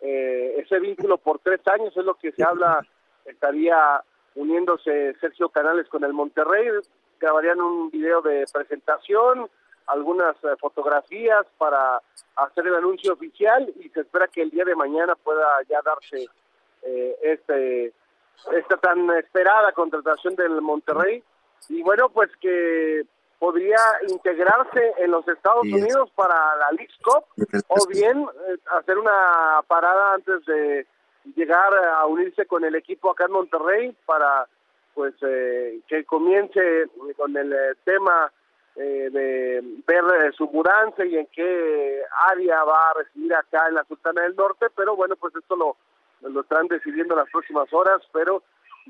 [0.00, 2.86] ese vínculo por tres años, es lo que se habla,
[3.24, 4.02] estaría
[4.34, 6.68] uniéndose Sergio Canales con el Monterrey,
[7.18, 9.48] grabarían un video de presentación,
[9.86, 12.00] algunas fotografías para
[12.36, 16.26] hacer el anuncio oficial y se espera que el día de mañana pueda ya darse
[17.22, 17.92] este
[18.56, 21.22] esta tan esperada contratación del Monterrey.
[21.68, 23.04] Y bueno, pues que
[23.38, 27.24] podría integrarse en los Estados Unidos para la League Cup
[27.66, 30.86] o bien eh, hacer una parada antes de
[31.34, 34.46] llegar a unirse con el equipo acá en Monterrey para
[34.94, 36.60] pues eh, que comience
[37.16, 38.30] con el eh, tema
[38.76, 44.22] de ver su mudanza y en qué área va a residir acá en la Sultana
[44.22, 45.76] del Norte, pero bueno, pues esto lo
[46.22, 48.42] lo están decidiendo en las próximas horas, pero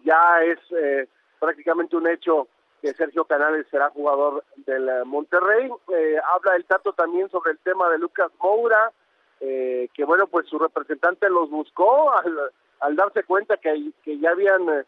[0.05, 2.49] ya es eh, prácticamente un hecho
[2.81, 5.71] que Sergio Canales será jugador del eh, Monterrey.
[5.95, 8.92] Eh, habla el Tato también sobre el tema de Lucas Moura,
[9.40, 14.87] que bueno, pues su representante los buscó al, darse cuenta que, ya habían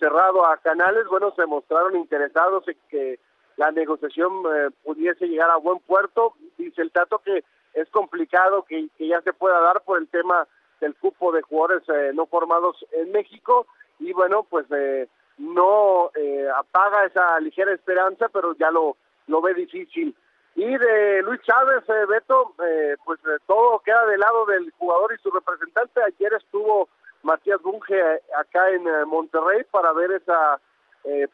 [0.00, 3.20] cerrado a Canales, bueno, se mostraron interesados en que
[3.56, 4.42] la negociación
[4.82, 6.34] pudiese llegar a buen puerto.
[6.58, 10.48] Dice el Tato que es complicado que ya se pueda dar por el tema
[10.80, 13.66] del cupo de jugadores eh, no formados en México
[13.98, 15.08] y bueno, pues eh,
[15.38, 20.14] no eh, apaga esa ligera esperanza, pero ya lo, lo ve difícil.
[20.54, 22.54] Y de Luis Chávez, Beto,
[23.04, 26.00] pues todo queda del lado del jugador y su representante.
[26.02, 26.88] Ayer estuvo
[27.22, 28.00] Matías Bunge
[28.38, 30.58] acá en Monterrey para ver esa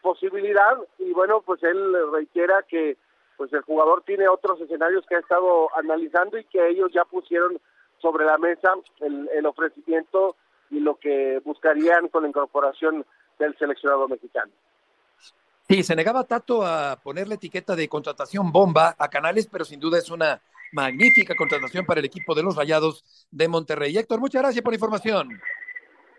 [0.00, 2.96] posibilidad y bueno, pues él reitera que
[3.37, 7.61] pues el jugador tiene otros escenarios que ha estado analizando y que ellos ya pusieron
[8.03, 10.37] sobre la mesa el, ofrecimiento
[10.71, 13.07] y lo que buscarían con la incorporación
[13.38, 14.53] del seleccionado mexicano.
[15.69, 19.81] Sí, se negaba Tato a poner la etiqueta de contratación bomba a Canales, pero sin
[19.81, 23.97] duda es una magnífica contratación para el equipo de los Rayados de Monterrey.
[23.97, 25.29] Héctor, muchas gracias por la información.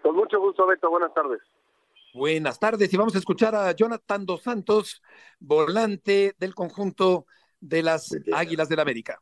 [0.01, 0.89] Con mucho gusto, Beto.
[0.89, 1.41] Buenas tardes.
[2.13, 5.01] Buenas tardes y vamos a escuchar a Jonathan Dos Santos,
[5.39, 7.25] volante del conjunto
[7.59, 9.19] de las Águilas del América.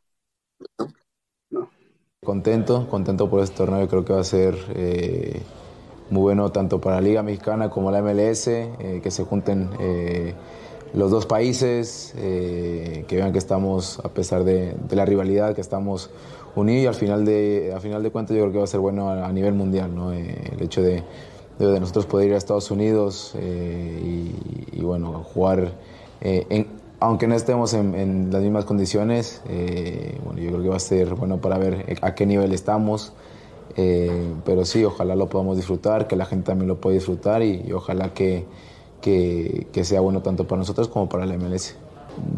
[2.24, 5.42] Contento, contento por este torneo, creo que va a ser eh,
[6.08, 10.32] muy bueno tanto para la Liga Mexicana como la MLS, eh, que se junten eh,
[10.94, 16.10] los dos países, que vean que estamos, a pesar de, la rivalidad, que estamos
[16.54, 18.78] unidos y al final de, al final de cuentas yo creo que va a ser
[18.78, 20.12] bueno a, nivel mundial, ¿no?
[20.12, 21.02] el hecho de,
[21.58, 24.30] de, nosotros poder ir a Estados Unidos y,
[24.70, 25.72] y, bueno, jugar
[26.20, 30.80] en, aunque no estemos en, las mismas condiciones, eh, bueno, yo creo que va a
[30.80, 33.12] ser bueno para ver a qué nivel estamos.
[33.76, 37.72] Eh, pero sí, ojalá lo podamos disfrutar, que la gente también lo pueda disfrutar y,
[37.72, 38.44] ojalá que,
[39.00, 41.74] que, sea bueno tanto para nosotros como para la MLS.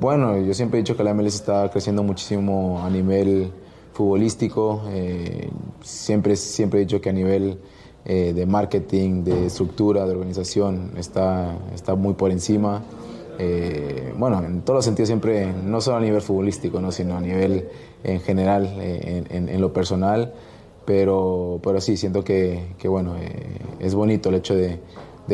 [0.00, 3.52] Bueno, yo siempre he dicho que la MLS está creciendo muchísimo a nivel
[3.92, 4.80] futbolístico.
[4.88, 5.50] Eh,
[5.82, 7.58] siempre, siempre he dicho que a nivel
[8.06, 12.82] de marketing, de estructura, de organización, está, está muy por encima.
[13.38, 16.92] Eh, bueno, en todos los sentidos siempre, no solo a nivel futbolístico, ¿no?
[16.92, 17.68] sino a nivel
[18.02, 20.32] en general, en, lo personal,
[20.84, 24.80] pero, pero sí, siento que, bueno, eh, es bonito el hecho de,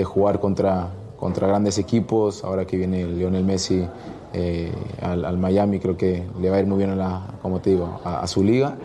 [0.04, 3.86] jugar contra, contra grandes equipos, ahora que viene Lionel Messi
[4.32, 4.72] eh,
[5.02, 7.60] al, Miami, creo que le va a ir muy bien, a la, como
[8.04, 8.76] a, su liga.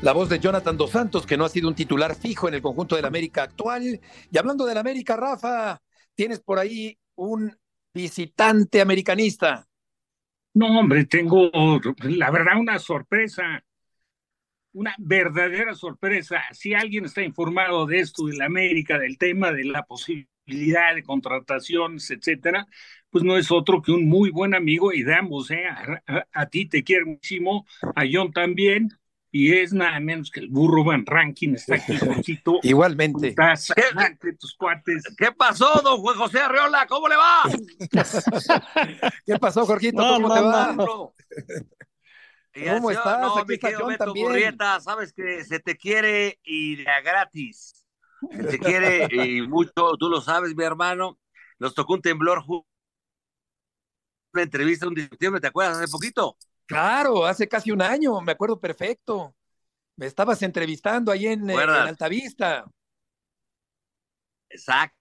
[0.00, 2.62] La voz de Jonathan Dos Santos, que no ha sido un titular fijo en el
[2.62, 4.00] conjunto del América actual.
[4.30, 5.80] Y hablando del América, Rafa,
[6.18, 7.56] tienes por ahí un
[7.94, 9.68] visitante americanista.
[10.52, 11.48] No, hombre, tengo,
[12.02, 13.64] la verdad, una sorpresa,
[14.72, 16.42] una verdadera sorpresa.
[16.50, 22.10] Si alguien está informado de esto, del América, del tema de la posibilidad de contrataciones,
[22.10, 22.66] etcétera,
[23.10, 25.66] pues no es otro que un muy buen amigo y de ambos, ¿eh?
[26.32, 27.64] a, ti te quiero muchísimo,
[27.94, 28.88] a John también,
[29.30, 32.58] y es nada menos que el burro Van Ranking está aquí, Jorgito.
[32.62, 33.34] Igualmente.
[33.34, 35.04] ¿Qué, tus cuates.
[35.16, 36.86] ¿Qué pasó, don Juan José Arreola?
[36.86, 37.42] ¿Cómo le va?
[39.26, 39.98] ¿Qué pasó, Jorgito?
[39.98, 40.74] ¿Cómo te va?
[42.66, 43.20] ¿Cómo estás?
[43.20, 44.56] No, Aquí está John también.
[44.80, 47.86] sabes que se te quiere y de gratis.
[48.30, 51.18] Se te quiere y mucho, tú lo sabes, mi hermano.
[51.58, 52.44] Nos tocó un temblor,
[54.32, 55.78] una entrevista, un directivo, ¿te acuerdas?
[55.78, 56.36] Hace poquito.
[56.68, 59.34] Claro, hace casi un año, me acuerdo perfecto.
[59.96, 62.66] Me estabas entrevistando ahí en, en Altavista.
[64.50, 64.94] Exacto.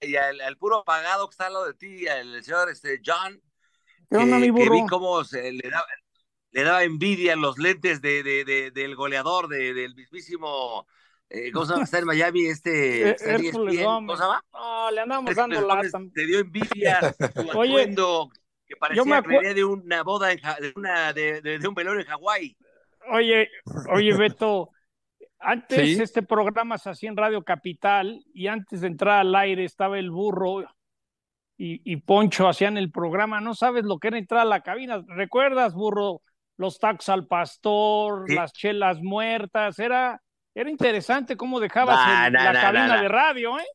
[0.00, 3.42] Y el, puro pagado que está al lado de ti, el señor este, John,
[4.08, 5.86] que, vi cómo se le daba,
[6.52, 10.86] le daba envidia los lentes de, de, del goleador, del mismísimo
[11.32, 11.84] eh, ¿cómo se llama?
[11.84, 13.10] Está en Miami este.
[13.10, 13.76] E-, ¿Cómo se
[14.22, 14.44] llama?
[14.52, 15.88] No, le andamos dando lata.
[16.12, 17.14] Te dio envidia
[17.54, 17.94] Oye,
[18.70, 22.56] que parecía que de una boda, en, de, una, de, de, un velón en Hawái.
[23.10, 23.50] Oye,
[23.92, 24.70] oye, Beto,
[25.40, 29.98] antes este programa se hacía en Radio Capital y antes de entrar al aire estaba
[29.98, 30.62] el burro
[31.56, 33.40] y, y, Poncho hacían el programa.
[33.40, 35.02] No sabes lo que era entrar a la cabina.
[35.08, 36.22] ¿Recuerdas, burro?
[36.56, 39.78] Los tacos al pastor, las chelas muertas.
[39.78, 40.22] Era,
[40.54, 43.66] era interesante cómo dejabas la cabina de radio, ¿eh?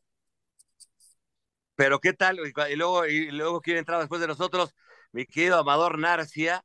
[1.74, 4.74] Pero qué tal, y luego, y luego quién entraba después de nosotros,
[5.16, 6.62] mi querido Amador Narcia,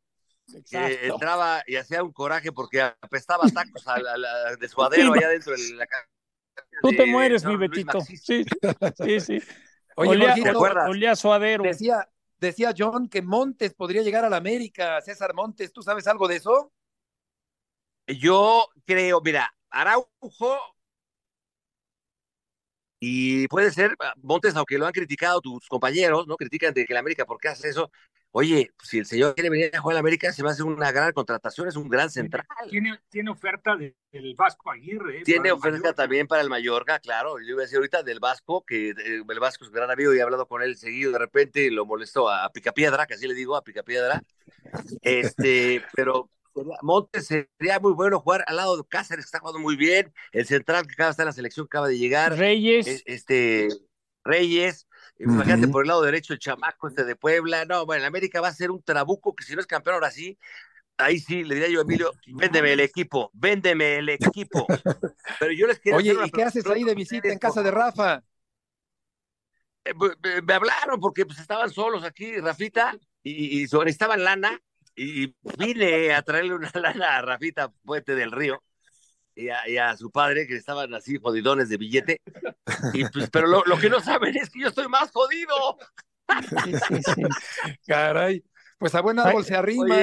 [0.70, 3.86] que entraba y hacía un coraje porque apestaba tacos
[4.60, 6.10] de suadero allá dentro de la casa.
[6.82, 8.02] Tú te mueres, mi Betito.
[8.02, 8.43] Sí, sí,
[9.22, 9.41] sí.
[9.95, 10.28] Oye,
[10.86, 11.64] olía, suadero.
[11.64, 16.28] Decía, decía John que Montes podría llegar a la América, César Montes, ¿tú sabes algo
[16.28, 16.74] de eso?
[18.06, 20.60] Yo creo, mira, Araujo
[23.04, 26.38] y puede ser, Montes, aunque lo han criticado tus compañeros, ¿no?
[26.38, 27.91] Critican de que la América, ¿por qué hace eso?
[28.34, 30.66] Oye, si el señor quiere venir a jugar a la América, se va a hacer
[30.66, 32.46] una gran contratación, es un gran central.
[32.70, 35.20] Tiene, tiene oferta del Vasco Aguirre.
[35.20, 35.24] ¿eh?
[35.24, 37.40] Tiene oferta también para el Mallorca, claro.
[37.40, 38.96] Yo iba a decir ahorita del Vasco, que eh,
[39.28, 41.12] el Vasco es un gran amigo y he hablado con él seguido.
[41.12, 44.22] De repente lo molestó a, a Picapiedra, que así le digo, a Picapiedra.
[45.02, 46.30] Este, pero
[46.82, 50.14] Montes sería muy bueno jugar al lado de Cáceres, que está jugando muy bien.
[50.32, 52.38] El central que acaba de estar en la selección acaba de llegar.
[52.38, 53.04] Reyes.
[53.06, 53.68] Este,
[54.24, 54.88] Reyes.
[55.20, 57.66] Imagínate por el lado derecho el chamaco este de Puebla.
[57.66, 60.38] No, bueno, América va a ser un trabuco que si no es campeón ahora sí,
[60.97, 64.66] ahí sí le diría yo a Emilio, véndeme el equipo, véndeme el equipo.
[65.39, 68.24] Pero yo les quiero Oye, ¿y qué haces ahí de visita en casa de Rafa?
[69.84, 69.93] Eh,
[70.43, 74.62] me hablaron porque pues estaban solos aquí, Rafita, y, y necesitaban lana
[74.95, 78.64] y vine a traerle una lana a Rafita Puente del Río
[79.42, 82.22] y a, su padre, que estaban así jodidones de billete.
[82.94, 85.78] Y pues, pero lo, que no saben es que yo estoy más jodido.
[87.88, 88.44] Caray.
[88.78, 89.96] Pues a buen árbol se arrima.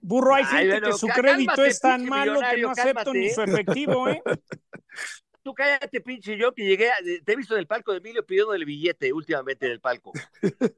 [0.00, 4.08] burro, hay gente que su crédito es tan malo que no acepto ni su efectivo,
[4.08, 4.22] ¿eh?
[5.48, 6.90] tú cállate, pinche yo, que llegué,
[7.24, 10.12] te he visto en el palco de Emilio pidiendo el billete últimamente en el palco.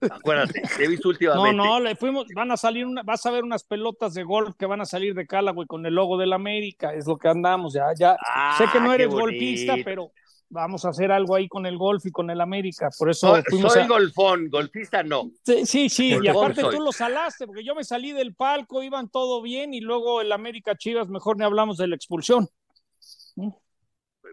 [0.08, 1.56] Acuérdate, te he visto últimamente.
[1.56, 4.54] No, no, le fuimos, van a salir, una, vas a ver unas pelotas de golf
[4.56, 7.72] que van a salir de Callaway con el logo del América, es lo que andamos,
[7.72, 8.16] ya, ya.
[8.56, 10.12] sé que no ah, eres golfista, pero
[10.48, 13.42] vamos a hacer algo ahí con el golf y con el América, por eso soy,
[13.48, 15.32] fuimos soy golfón, golfista no.
[15.44, 19.42] Sí, sí, y aparte tú lo salaste, porque yo me salí del palco, iban todo
[19.42, 22.48] bien, y luego el América Chivas, mejor ni hablamos de la expulsión.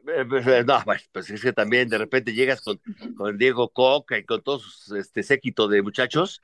[0.07, 0.81] Eh, pues, eh, no,
[1.11, 2.79] pues es que también de repente llegas con,
[3.17, 6.41] con Diego Coca y con todos este séquito de muchachos.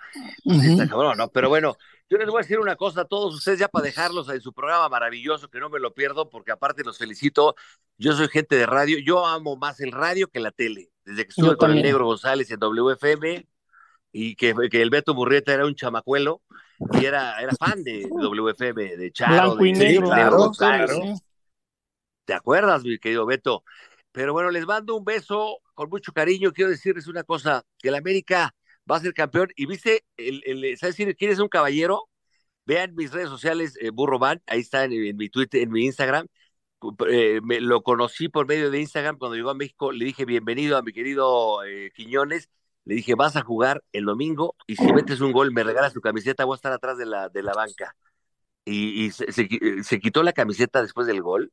[1.15, 1.29] ¿no?
[1.29, 1.77] Pero bueno,
[2.09, 4.53] yo les voy a decir una cosa a todos ustedes ya para dejarlos en su
[4.53, 7.55] programa maravilloso, que no me lo pierdo, porque aparte los felicito.
[7.97, 10.89] Yo soy gente de radio, yo amo más el radio que la tele.
[11.05, 13.47] Desde que estuve con el Negro González en WFM
[14.11, 16.41] y que, que el Beto Burrieta era un chamacuelo
[16.91, 20.51] y era, era fan de WFM, de Charo, de, negro, claro,
[22.25, 23.63] ¿Te acuerdas, mi querido Beto?
[24.11, 26.53] Pero bueno, les mando un beso con mucho cariño.
[26.53, 28.55] Quiero decirles una cosa, que el América
[28.89, 29.49] va a ser campeón.
[29.55, 32.09] Y viste, el, el, ¿sabes quién es un caballero?
[32.65, 36.27] Vean mis redes sociales, eh, Burro Van, ahí está en, mi Twitter, en mi Instagram.
[37.09, 40.77] eh, me, lo conocí por medio de Instagram cuando llegó a México, le dije bienvenido
[40.77, 42.49] a mi querido eh, Quiñones,
[42.85, 46.01] le dije vas a jugar el domingo y si metes un gol me regalas tu
[46.01, 47.95] camiseta, voy a estar atrás de la, de la banca.
[48.65, 51.51] Y, se, quitó la camiseta después del gol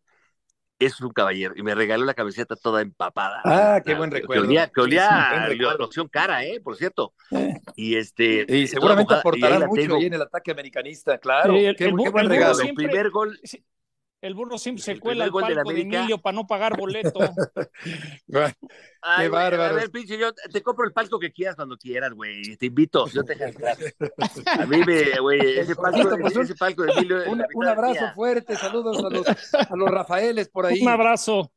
[0.81, 3.43] es un caballero y me regaló la camiseta toda empapada.
[3.45, 4.43] Ah, qué buen recuerdo.
[4.43, 5.47] Que olía, que olía
[5.78, 6.61] la opción cara, ¿eh?
[6.61, 7.12] Por cierto.
[7.76, 8.47] Y este.
[8.49, 11.55] Y seguramente aportará mucho ahí en el ataque americanista, claro.
[11.55, 12.55] Sí, el, qué, el, qué, buen el regalo.
[12.55, 13.39] Siempre, el primer gol.
[14.23, 17.18] El burro siempre se cuela al palco de, de Emilio para no pagar boleto.
[19.03, 19.62] Ay, qué bárbaro.
[19.64, 22.57] A ver, pinche, yo te compro el palco que quieras cuando quieras, güey.
[22.59, 23.79] Te invito, yo te entrar.
[24.59, 27.23] A mí me, güey, ese palco, Pues un- ese palco de Emilio.
[27.31, 28.12] Un, abrazo mía.
[28.14, 30.83] fuerte, saludos a los, a los Rafaeles por ahí.
[30.83, 31.51] Un abrazo.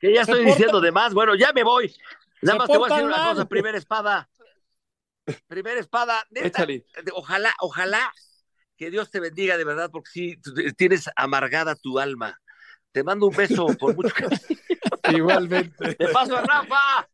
[0.00, 1.14] Que ya estoy porta- diciendo de más.
[1.14, 1.94] Bueno, ya me voy.
[2.42, 3.44] Nada Se más te voy a decir una cosa.
[3.48, 4.28] Primera espada.
[5.46, 6.24] Primera espada.
[6.30, 6.84] Neta, Échale.
[7.12, 8.12] ojalá, ojalá
[8.84, 10.36] que Dios te bendiga de verdad, porque sí,
[10.76, 12.38] tienes amargada tu alma.
[12.92, 14.38] Te mando un beso por mucho cariño.
[15.10, 15.94] Igualmente.
[15.94, 17.08] Te paso a Rafa.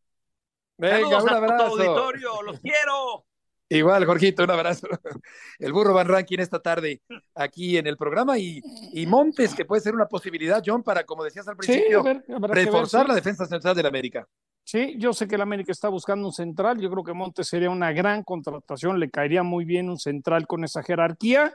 [0.77, 1.65] Venga, Saludos un a todo tu abrazo.
[1.65, 2.41] auditorio.
[2.41, 3.25] Los quiero.
[3.73, 4.87] Igual, Jorgito, un abrazo.
[5.59, 7.01] El burro Van Rankin esta tarde
[7.35, 8.61] aquí en el programa y,
[8.91, 12.21] y Montes, que puede ser una posibilidad, John, para, como decías al Sí, principio, ver,
[12.27, 13.07] ver, reforzar sí.
[13.07, 14.27] la defensa central del América.
[14.65, 16.79] Sí, yo sé que el América está buscando un central.
[16.81, 18.99] Yo creo que Montes sería una gran contratación.
[18.99, 21.53] Le caería muy bien un central con esa jerarquía.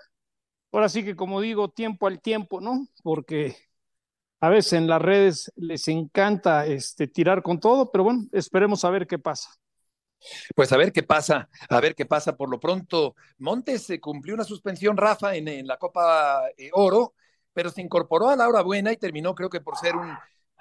[0.72, 2.86] Ahora sí que, como digo, tiempo al tiempo, ¿no?
[3.02, 3.56] Porque
[4.40, 8.90] a veces en las redes les encanta este, tirar con todo, pero bueno, esperemos a
[8.90, 9.50] ver qué pasa.
[10.54, 12.36] Pues a ver qué pasa, a ver qué pasa.
[12.36, 17.14] Por lo pronto, Montes se cumplió una suspensión, Rafa, en, la Copa eh, Oro,
[17.52, 19.94] pero se incorporó a la hora buena y terminó, creo que por ser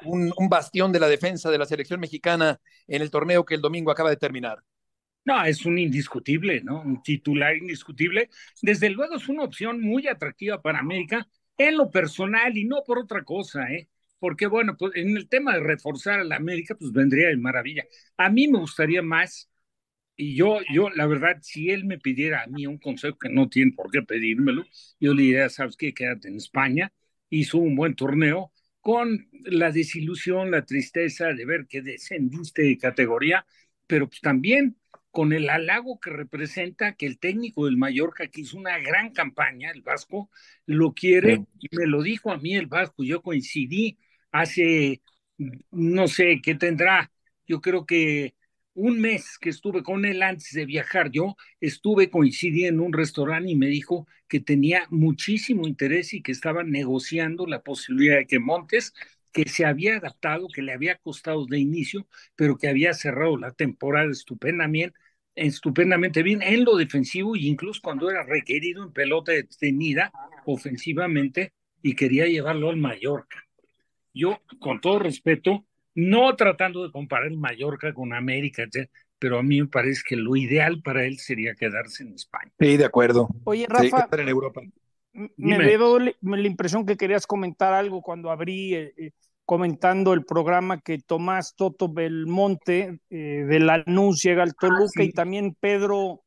[0.03, 3.61] un, un bastión de la defensa de la selección mexicana en el torneo que el
[3.61, 4.63] domingo acaba de terminar.
[5.25, 6.81] No, es un indiscutible, ¿no?
[6.81, 8.29] Un titular indiscutible.
[8.61, 11.27] Desde luego es una opción muy atractiva para América
[11.57, 13.89] en lo personal y no por otra cosa, ¿eh?
[14.25, 17.85] Porque bueno, pues en el tema de reforzar a la América, pues vendría de maravilla.
[18.17, 19.51] A mí me gustaría más,
[20.15, 23.49] y yo, yo, la verdad, si él me pidiera a mí un consejo que no
[23.49, 24.63] tiene por qué pedírmelo,
[24.99, 25.93] yo le diría, ¿sabes qué?
[25.93, 26.91] Quédate en España,
[27.29, 28.51] hizo un buen torneo,
[28.81, 33.45] con la desilusión, la tristeza de ver que descendiste de categoría,
[33.85, 34.75] pero pues también
[35.11, 39.69] con el halago que representa que el técnico del Mallorca, que hizo una gran campaña,
[39.69, 40.31] el Vasco,
[40.65, 43.99] lo quiere, y me lo dijo a mí el Vasco, yo coincidí
[44.39, 45.01] hace,
[45.71, 47.11] no sé, ¿qué tendrá?
[47.47, 48.35] Yo creo que
[48.73, 53.51] un mes que estuve con él antes de viajar, yo estuve, coincidí en un restaurante
[53.51, 58.39] y me dijo que tenía muchísimo interés y que estaban negociando la posibilidad de que
[58.39, 58.93] Montes,
[59.31, 63.51] que se había adaptado, que le había costado de inicio, pero que había cerrado la
[63.51, 64.97] temporada estupendamente,
[65.35, 70.11] estupendamente bien en lo defensivo e incluso cuando era requerido en pelota detenida
[70.45, 73.45] ofensivamente y quería llevarlo al Mallorca.
[74.15, 78.63] Yo, con todo respeto, no tratando de comparar el Mallorca con América,
[79.19, 82.51] pero a mí me parece que lo ideal para él sería quedarse en España.
[82.59, 83.27] Sí, de acuerdo.
[83.43, 84.61] Oye, Rafa, estar en Europa.
[85.13, 89.11] me dio la impresión que querías comentar algo cuando abrí eh, eh,
[89.45, 95.55] comentando el programa que Tomás Toto Belmonte eh, de Lanús llega al Toluca y también
[95.59, 96.23] Pedro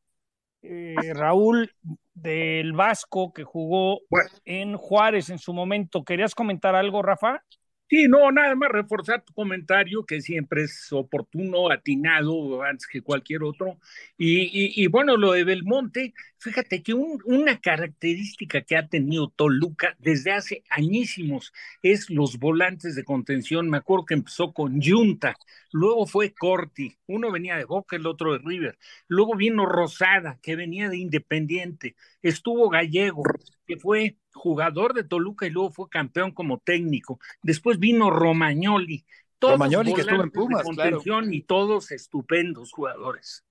[0.62, 1.72] eh, Raúl
[2.14, 4.00] del Vasco que jugó
[4.44, 6.04] en Juárez en su momento.
[6.04, 7.42] ¿Querías comentar algo, Rafa?
[7.90, 13.42] Sí, no, nada más reforzar tu comentario, que siempre es oportuno, atinado, antes que cualquier
[13.42, 13.78] otro.
[14.18, 19.28] Y, y, y bueno, lo de Belmonte, fíjate que un- una característica que ha tenido
[19.30, 23.70] Toluca desde hace añísimos es los volantes de contención.
[23.70, 25.34] Me acuerdo que empezó con Junta,
[25.72, 28.78] luego fue Corti, uno venía de Boca, el otro de River,
[29.08, 33.22] luego vino Rosada, que venía de Independiente, estuvo Gallego,
[33.68, 37.20] que fue jugador de Toluca y luego fue campeón como técnico.
[37.42, 39.04] Después vino Romagnoli.
[39.38, 40.76] Todos Romagnoli, que estuvo en Pumas, claro.
[40.76, 43.44] contención y todos estupendos jugadores.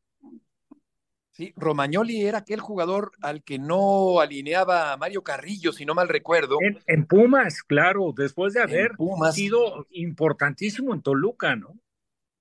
[1.32, 6.10] Sí, Romagnoli era aquel jugador al que no alineaba a Mario Carrillo, si no mal
[6.10, 6.58] recuerdo.
[6.62, 8.94] En, en Pumas, claro, después de haber
[9.34, 11.78] sido importantísimo en Toluca, ¿no?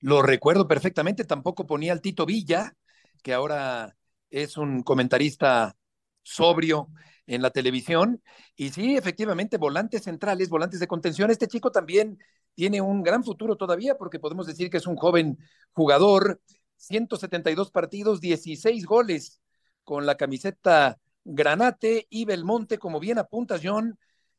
[0.01, 2.75] Lo recuerdo perfectamente, tampoco ponía al Tito Villa,
[3.23, 3.95] que ahora
[4.31, 5.77] es un comentarista
[6.23, 6.89] sobrio
[7.27, 8.23] en la televisión.
[8.57, 11.31] Y sí, efectivamente, volantes centrales, volantes de contención.
[11.31, 12.19] Este chico también
[12.55, 15.39] tiene un gran futuro todavía, porque podemos decir que es un joven
[15.73, 16.41] jugador,
[16.77, 19.41] 172 partidos, 16 goles
[19.85, 23.99] con la camiseta Granate y Belmonte, como bien apunta John,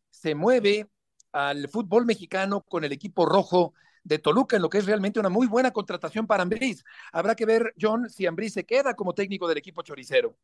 [0.09, 0.88] se mueve
[1.31, 3.73] al fútbol mexicano con el equipo rojo
[4.03, 6.83] de Toluca, en lo que es realmente una muy buena contratación para Ambriz.
[7.11, 10.38] Habrá que ver, John, si Ambriz se queda como técnico del equipo choricero.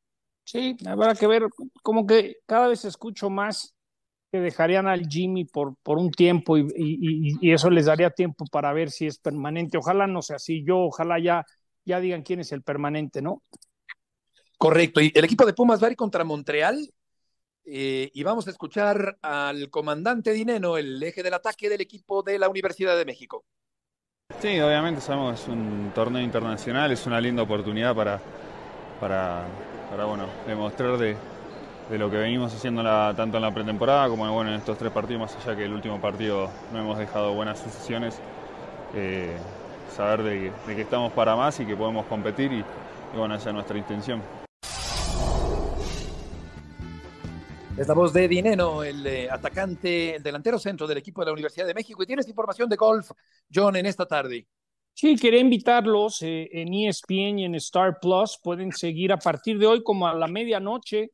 [0.43, 1.43] Sí, habrá que ver,
[1.81, 3.75] como que cada vez escucho más
[4.31, 8.73] que dejarían al Jimmy por, por un tiempo y, y, eso les daría tiempo para
[8.73, 9.77] ver si es permanente.
[9.77, 10.63] Ojalá no sea así.
[10.65, 11.45] Yo, ojalá ya,
[11.85, 13.43] ya digan quién es el permanente, ¿no?
[14.57, 15.01] Correcto.
[15.01, 16.89] Y el equipo de Pumas va a ir contra Montreal.
[17.65, 22.37] Eh, y vamos a escuchar al comandante Dineno, el eje del ataque del equipo de
[22.37, 23.45] la Universidad de México.
[24.41, 28.19] Sí, obviamente sabemos que es un torneo internacional, es una linda oportunidad para,
[28.99, 29.45] para,
[29.93, 31.15] para bueno, demostrar de,
[31.91, 32.81] lo que venimos haciendo
[33.15, 36.49] tanto en la pretemporada como en estos tres partidos, más allá que el último partido
[36.71, 38.17] no hemos dejado buenas sucesiones,
[38.95, 39.37] eh,
[39.95, 42.65] saber de, que estamos para más y que podemos competir y,
[43.15, 44.19] bueno, esa es nuestra intención.
[47.77, 51.33] Es la voz de Dineno, el eh, atacante, el delantero centro del equipo de la
[51.33, 52.01] Universidad de México.
[52.01, 53.11] Y tienes información de golf,
[53.53, 54.47] John, en esta tarde.
[54.93, 58.39] Sí, quería invitarlos eh, en ESPN y en Star Plus.
[58.41, 61.11] Pueden seguir a partir de hoy como a la medianoche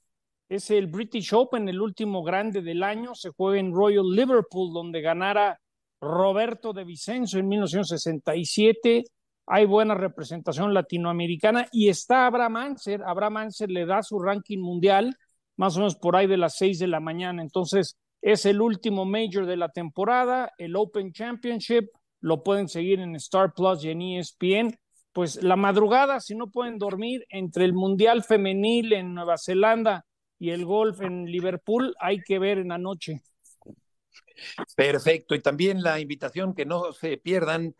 [0.49, 3.13] es el British Open, el último grande del año.
[3.13, 5.59] Se juega en Royal Liverpool, donde ganara
[6.01, 9.03] Roberto de Vicenzo en 1967.
[9.45, 13.03] Hay buena representación latinoamericana y está Abraham Anser.
[13.05, 15.15] Abraham Anser le da su ranking mundial,
[15.55, 17.43] más o menos por ahí de las seis de la mañana.
[17.43, 21.89] Entonces, es el último major de la temporada, el Open Championship.
[22.21, 24.77] Lo pueden seguir en Star Plus y en ESPN.
[25.11, 30.05] Pues la madrugada, si no pueden dormir, entre el Mundial Femenil en Nueva Zelanda
[30.37, 33.21] y el golf en Liverpool hay que ver en la noche.
[34.75, 35.35] Perfecto.
[35.35, 37.75] Y también la invitación que no se pierdan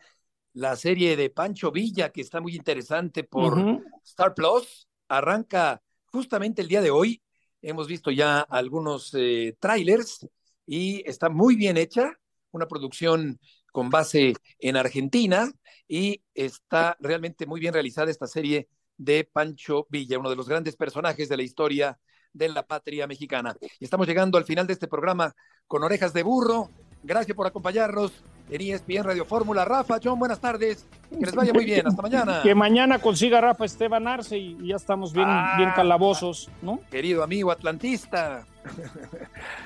[0.52, 4.88] la serie de Pancho Villa, que está muy interesante por Star Plus.
[5.08, 7.22] Arranca justamente el día de hoy.
[7.62, 10.26] Hemos visto ya algunos eh, trailers
[10.66, 12.12] y está muy bien hecha.
[12.52, 13.38] Una producción
[13.72, 15.50] con base en Argentina
[15.88, 20.76] y está realmente muy bien realizada esta serie de Pancho Villa, uno de los grandes
[20.76, 21.98] personajes de la historia
[22.32, 23.56] de la patria mexicana.
[23.78, 25.34] Y estamos llegando al final de este programa
[25.66, 26.70] con orejas de burro.
[27.02, 28.12] Gracias por acompañarnos
[28.50, 29.64] en ESPN Radio Fórmula.
[29.64, 30.86] Rafa, John, buenas tardes.
[31.10, 31.86] Que les vaya muy bien.
[31.86, 32.42] Hasta mañana.
[32.42, 36.80] Que mañana consiga Rafa Esteban Arce y, ya estamos bien, ah, bien calabozos, ¿no?
[36.90, 38.46] Querido amigo atlantista.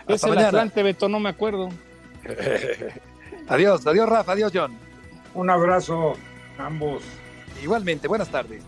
[0.06, 1.68] es el Atlante, Beto, no me acuerdo.
[3.48, 4.72] adiós, adiós Rafa, adiós John.
[5.34, 6.14] Un abrazo
[6.58, 7.02] a ambos.
[7.62, 8.62] Igualmente, buenas tardes.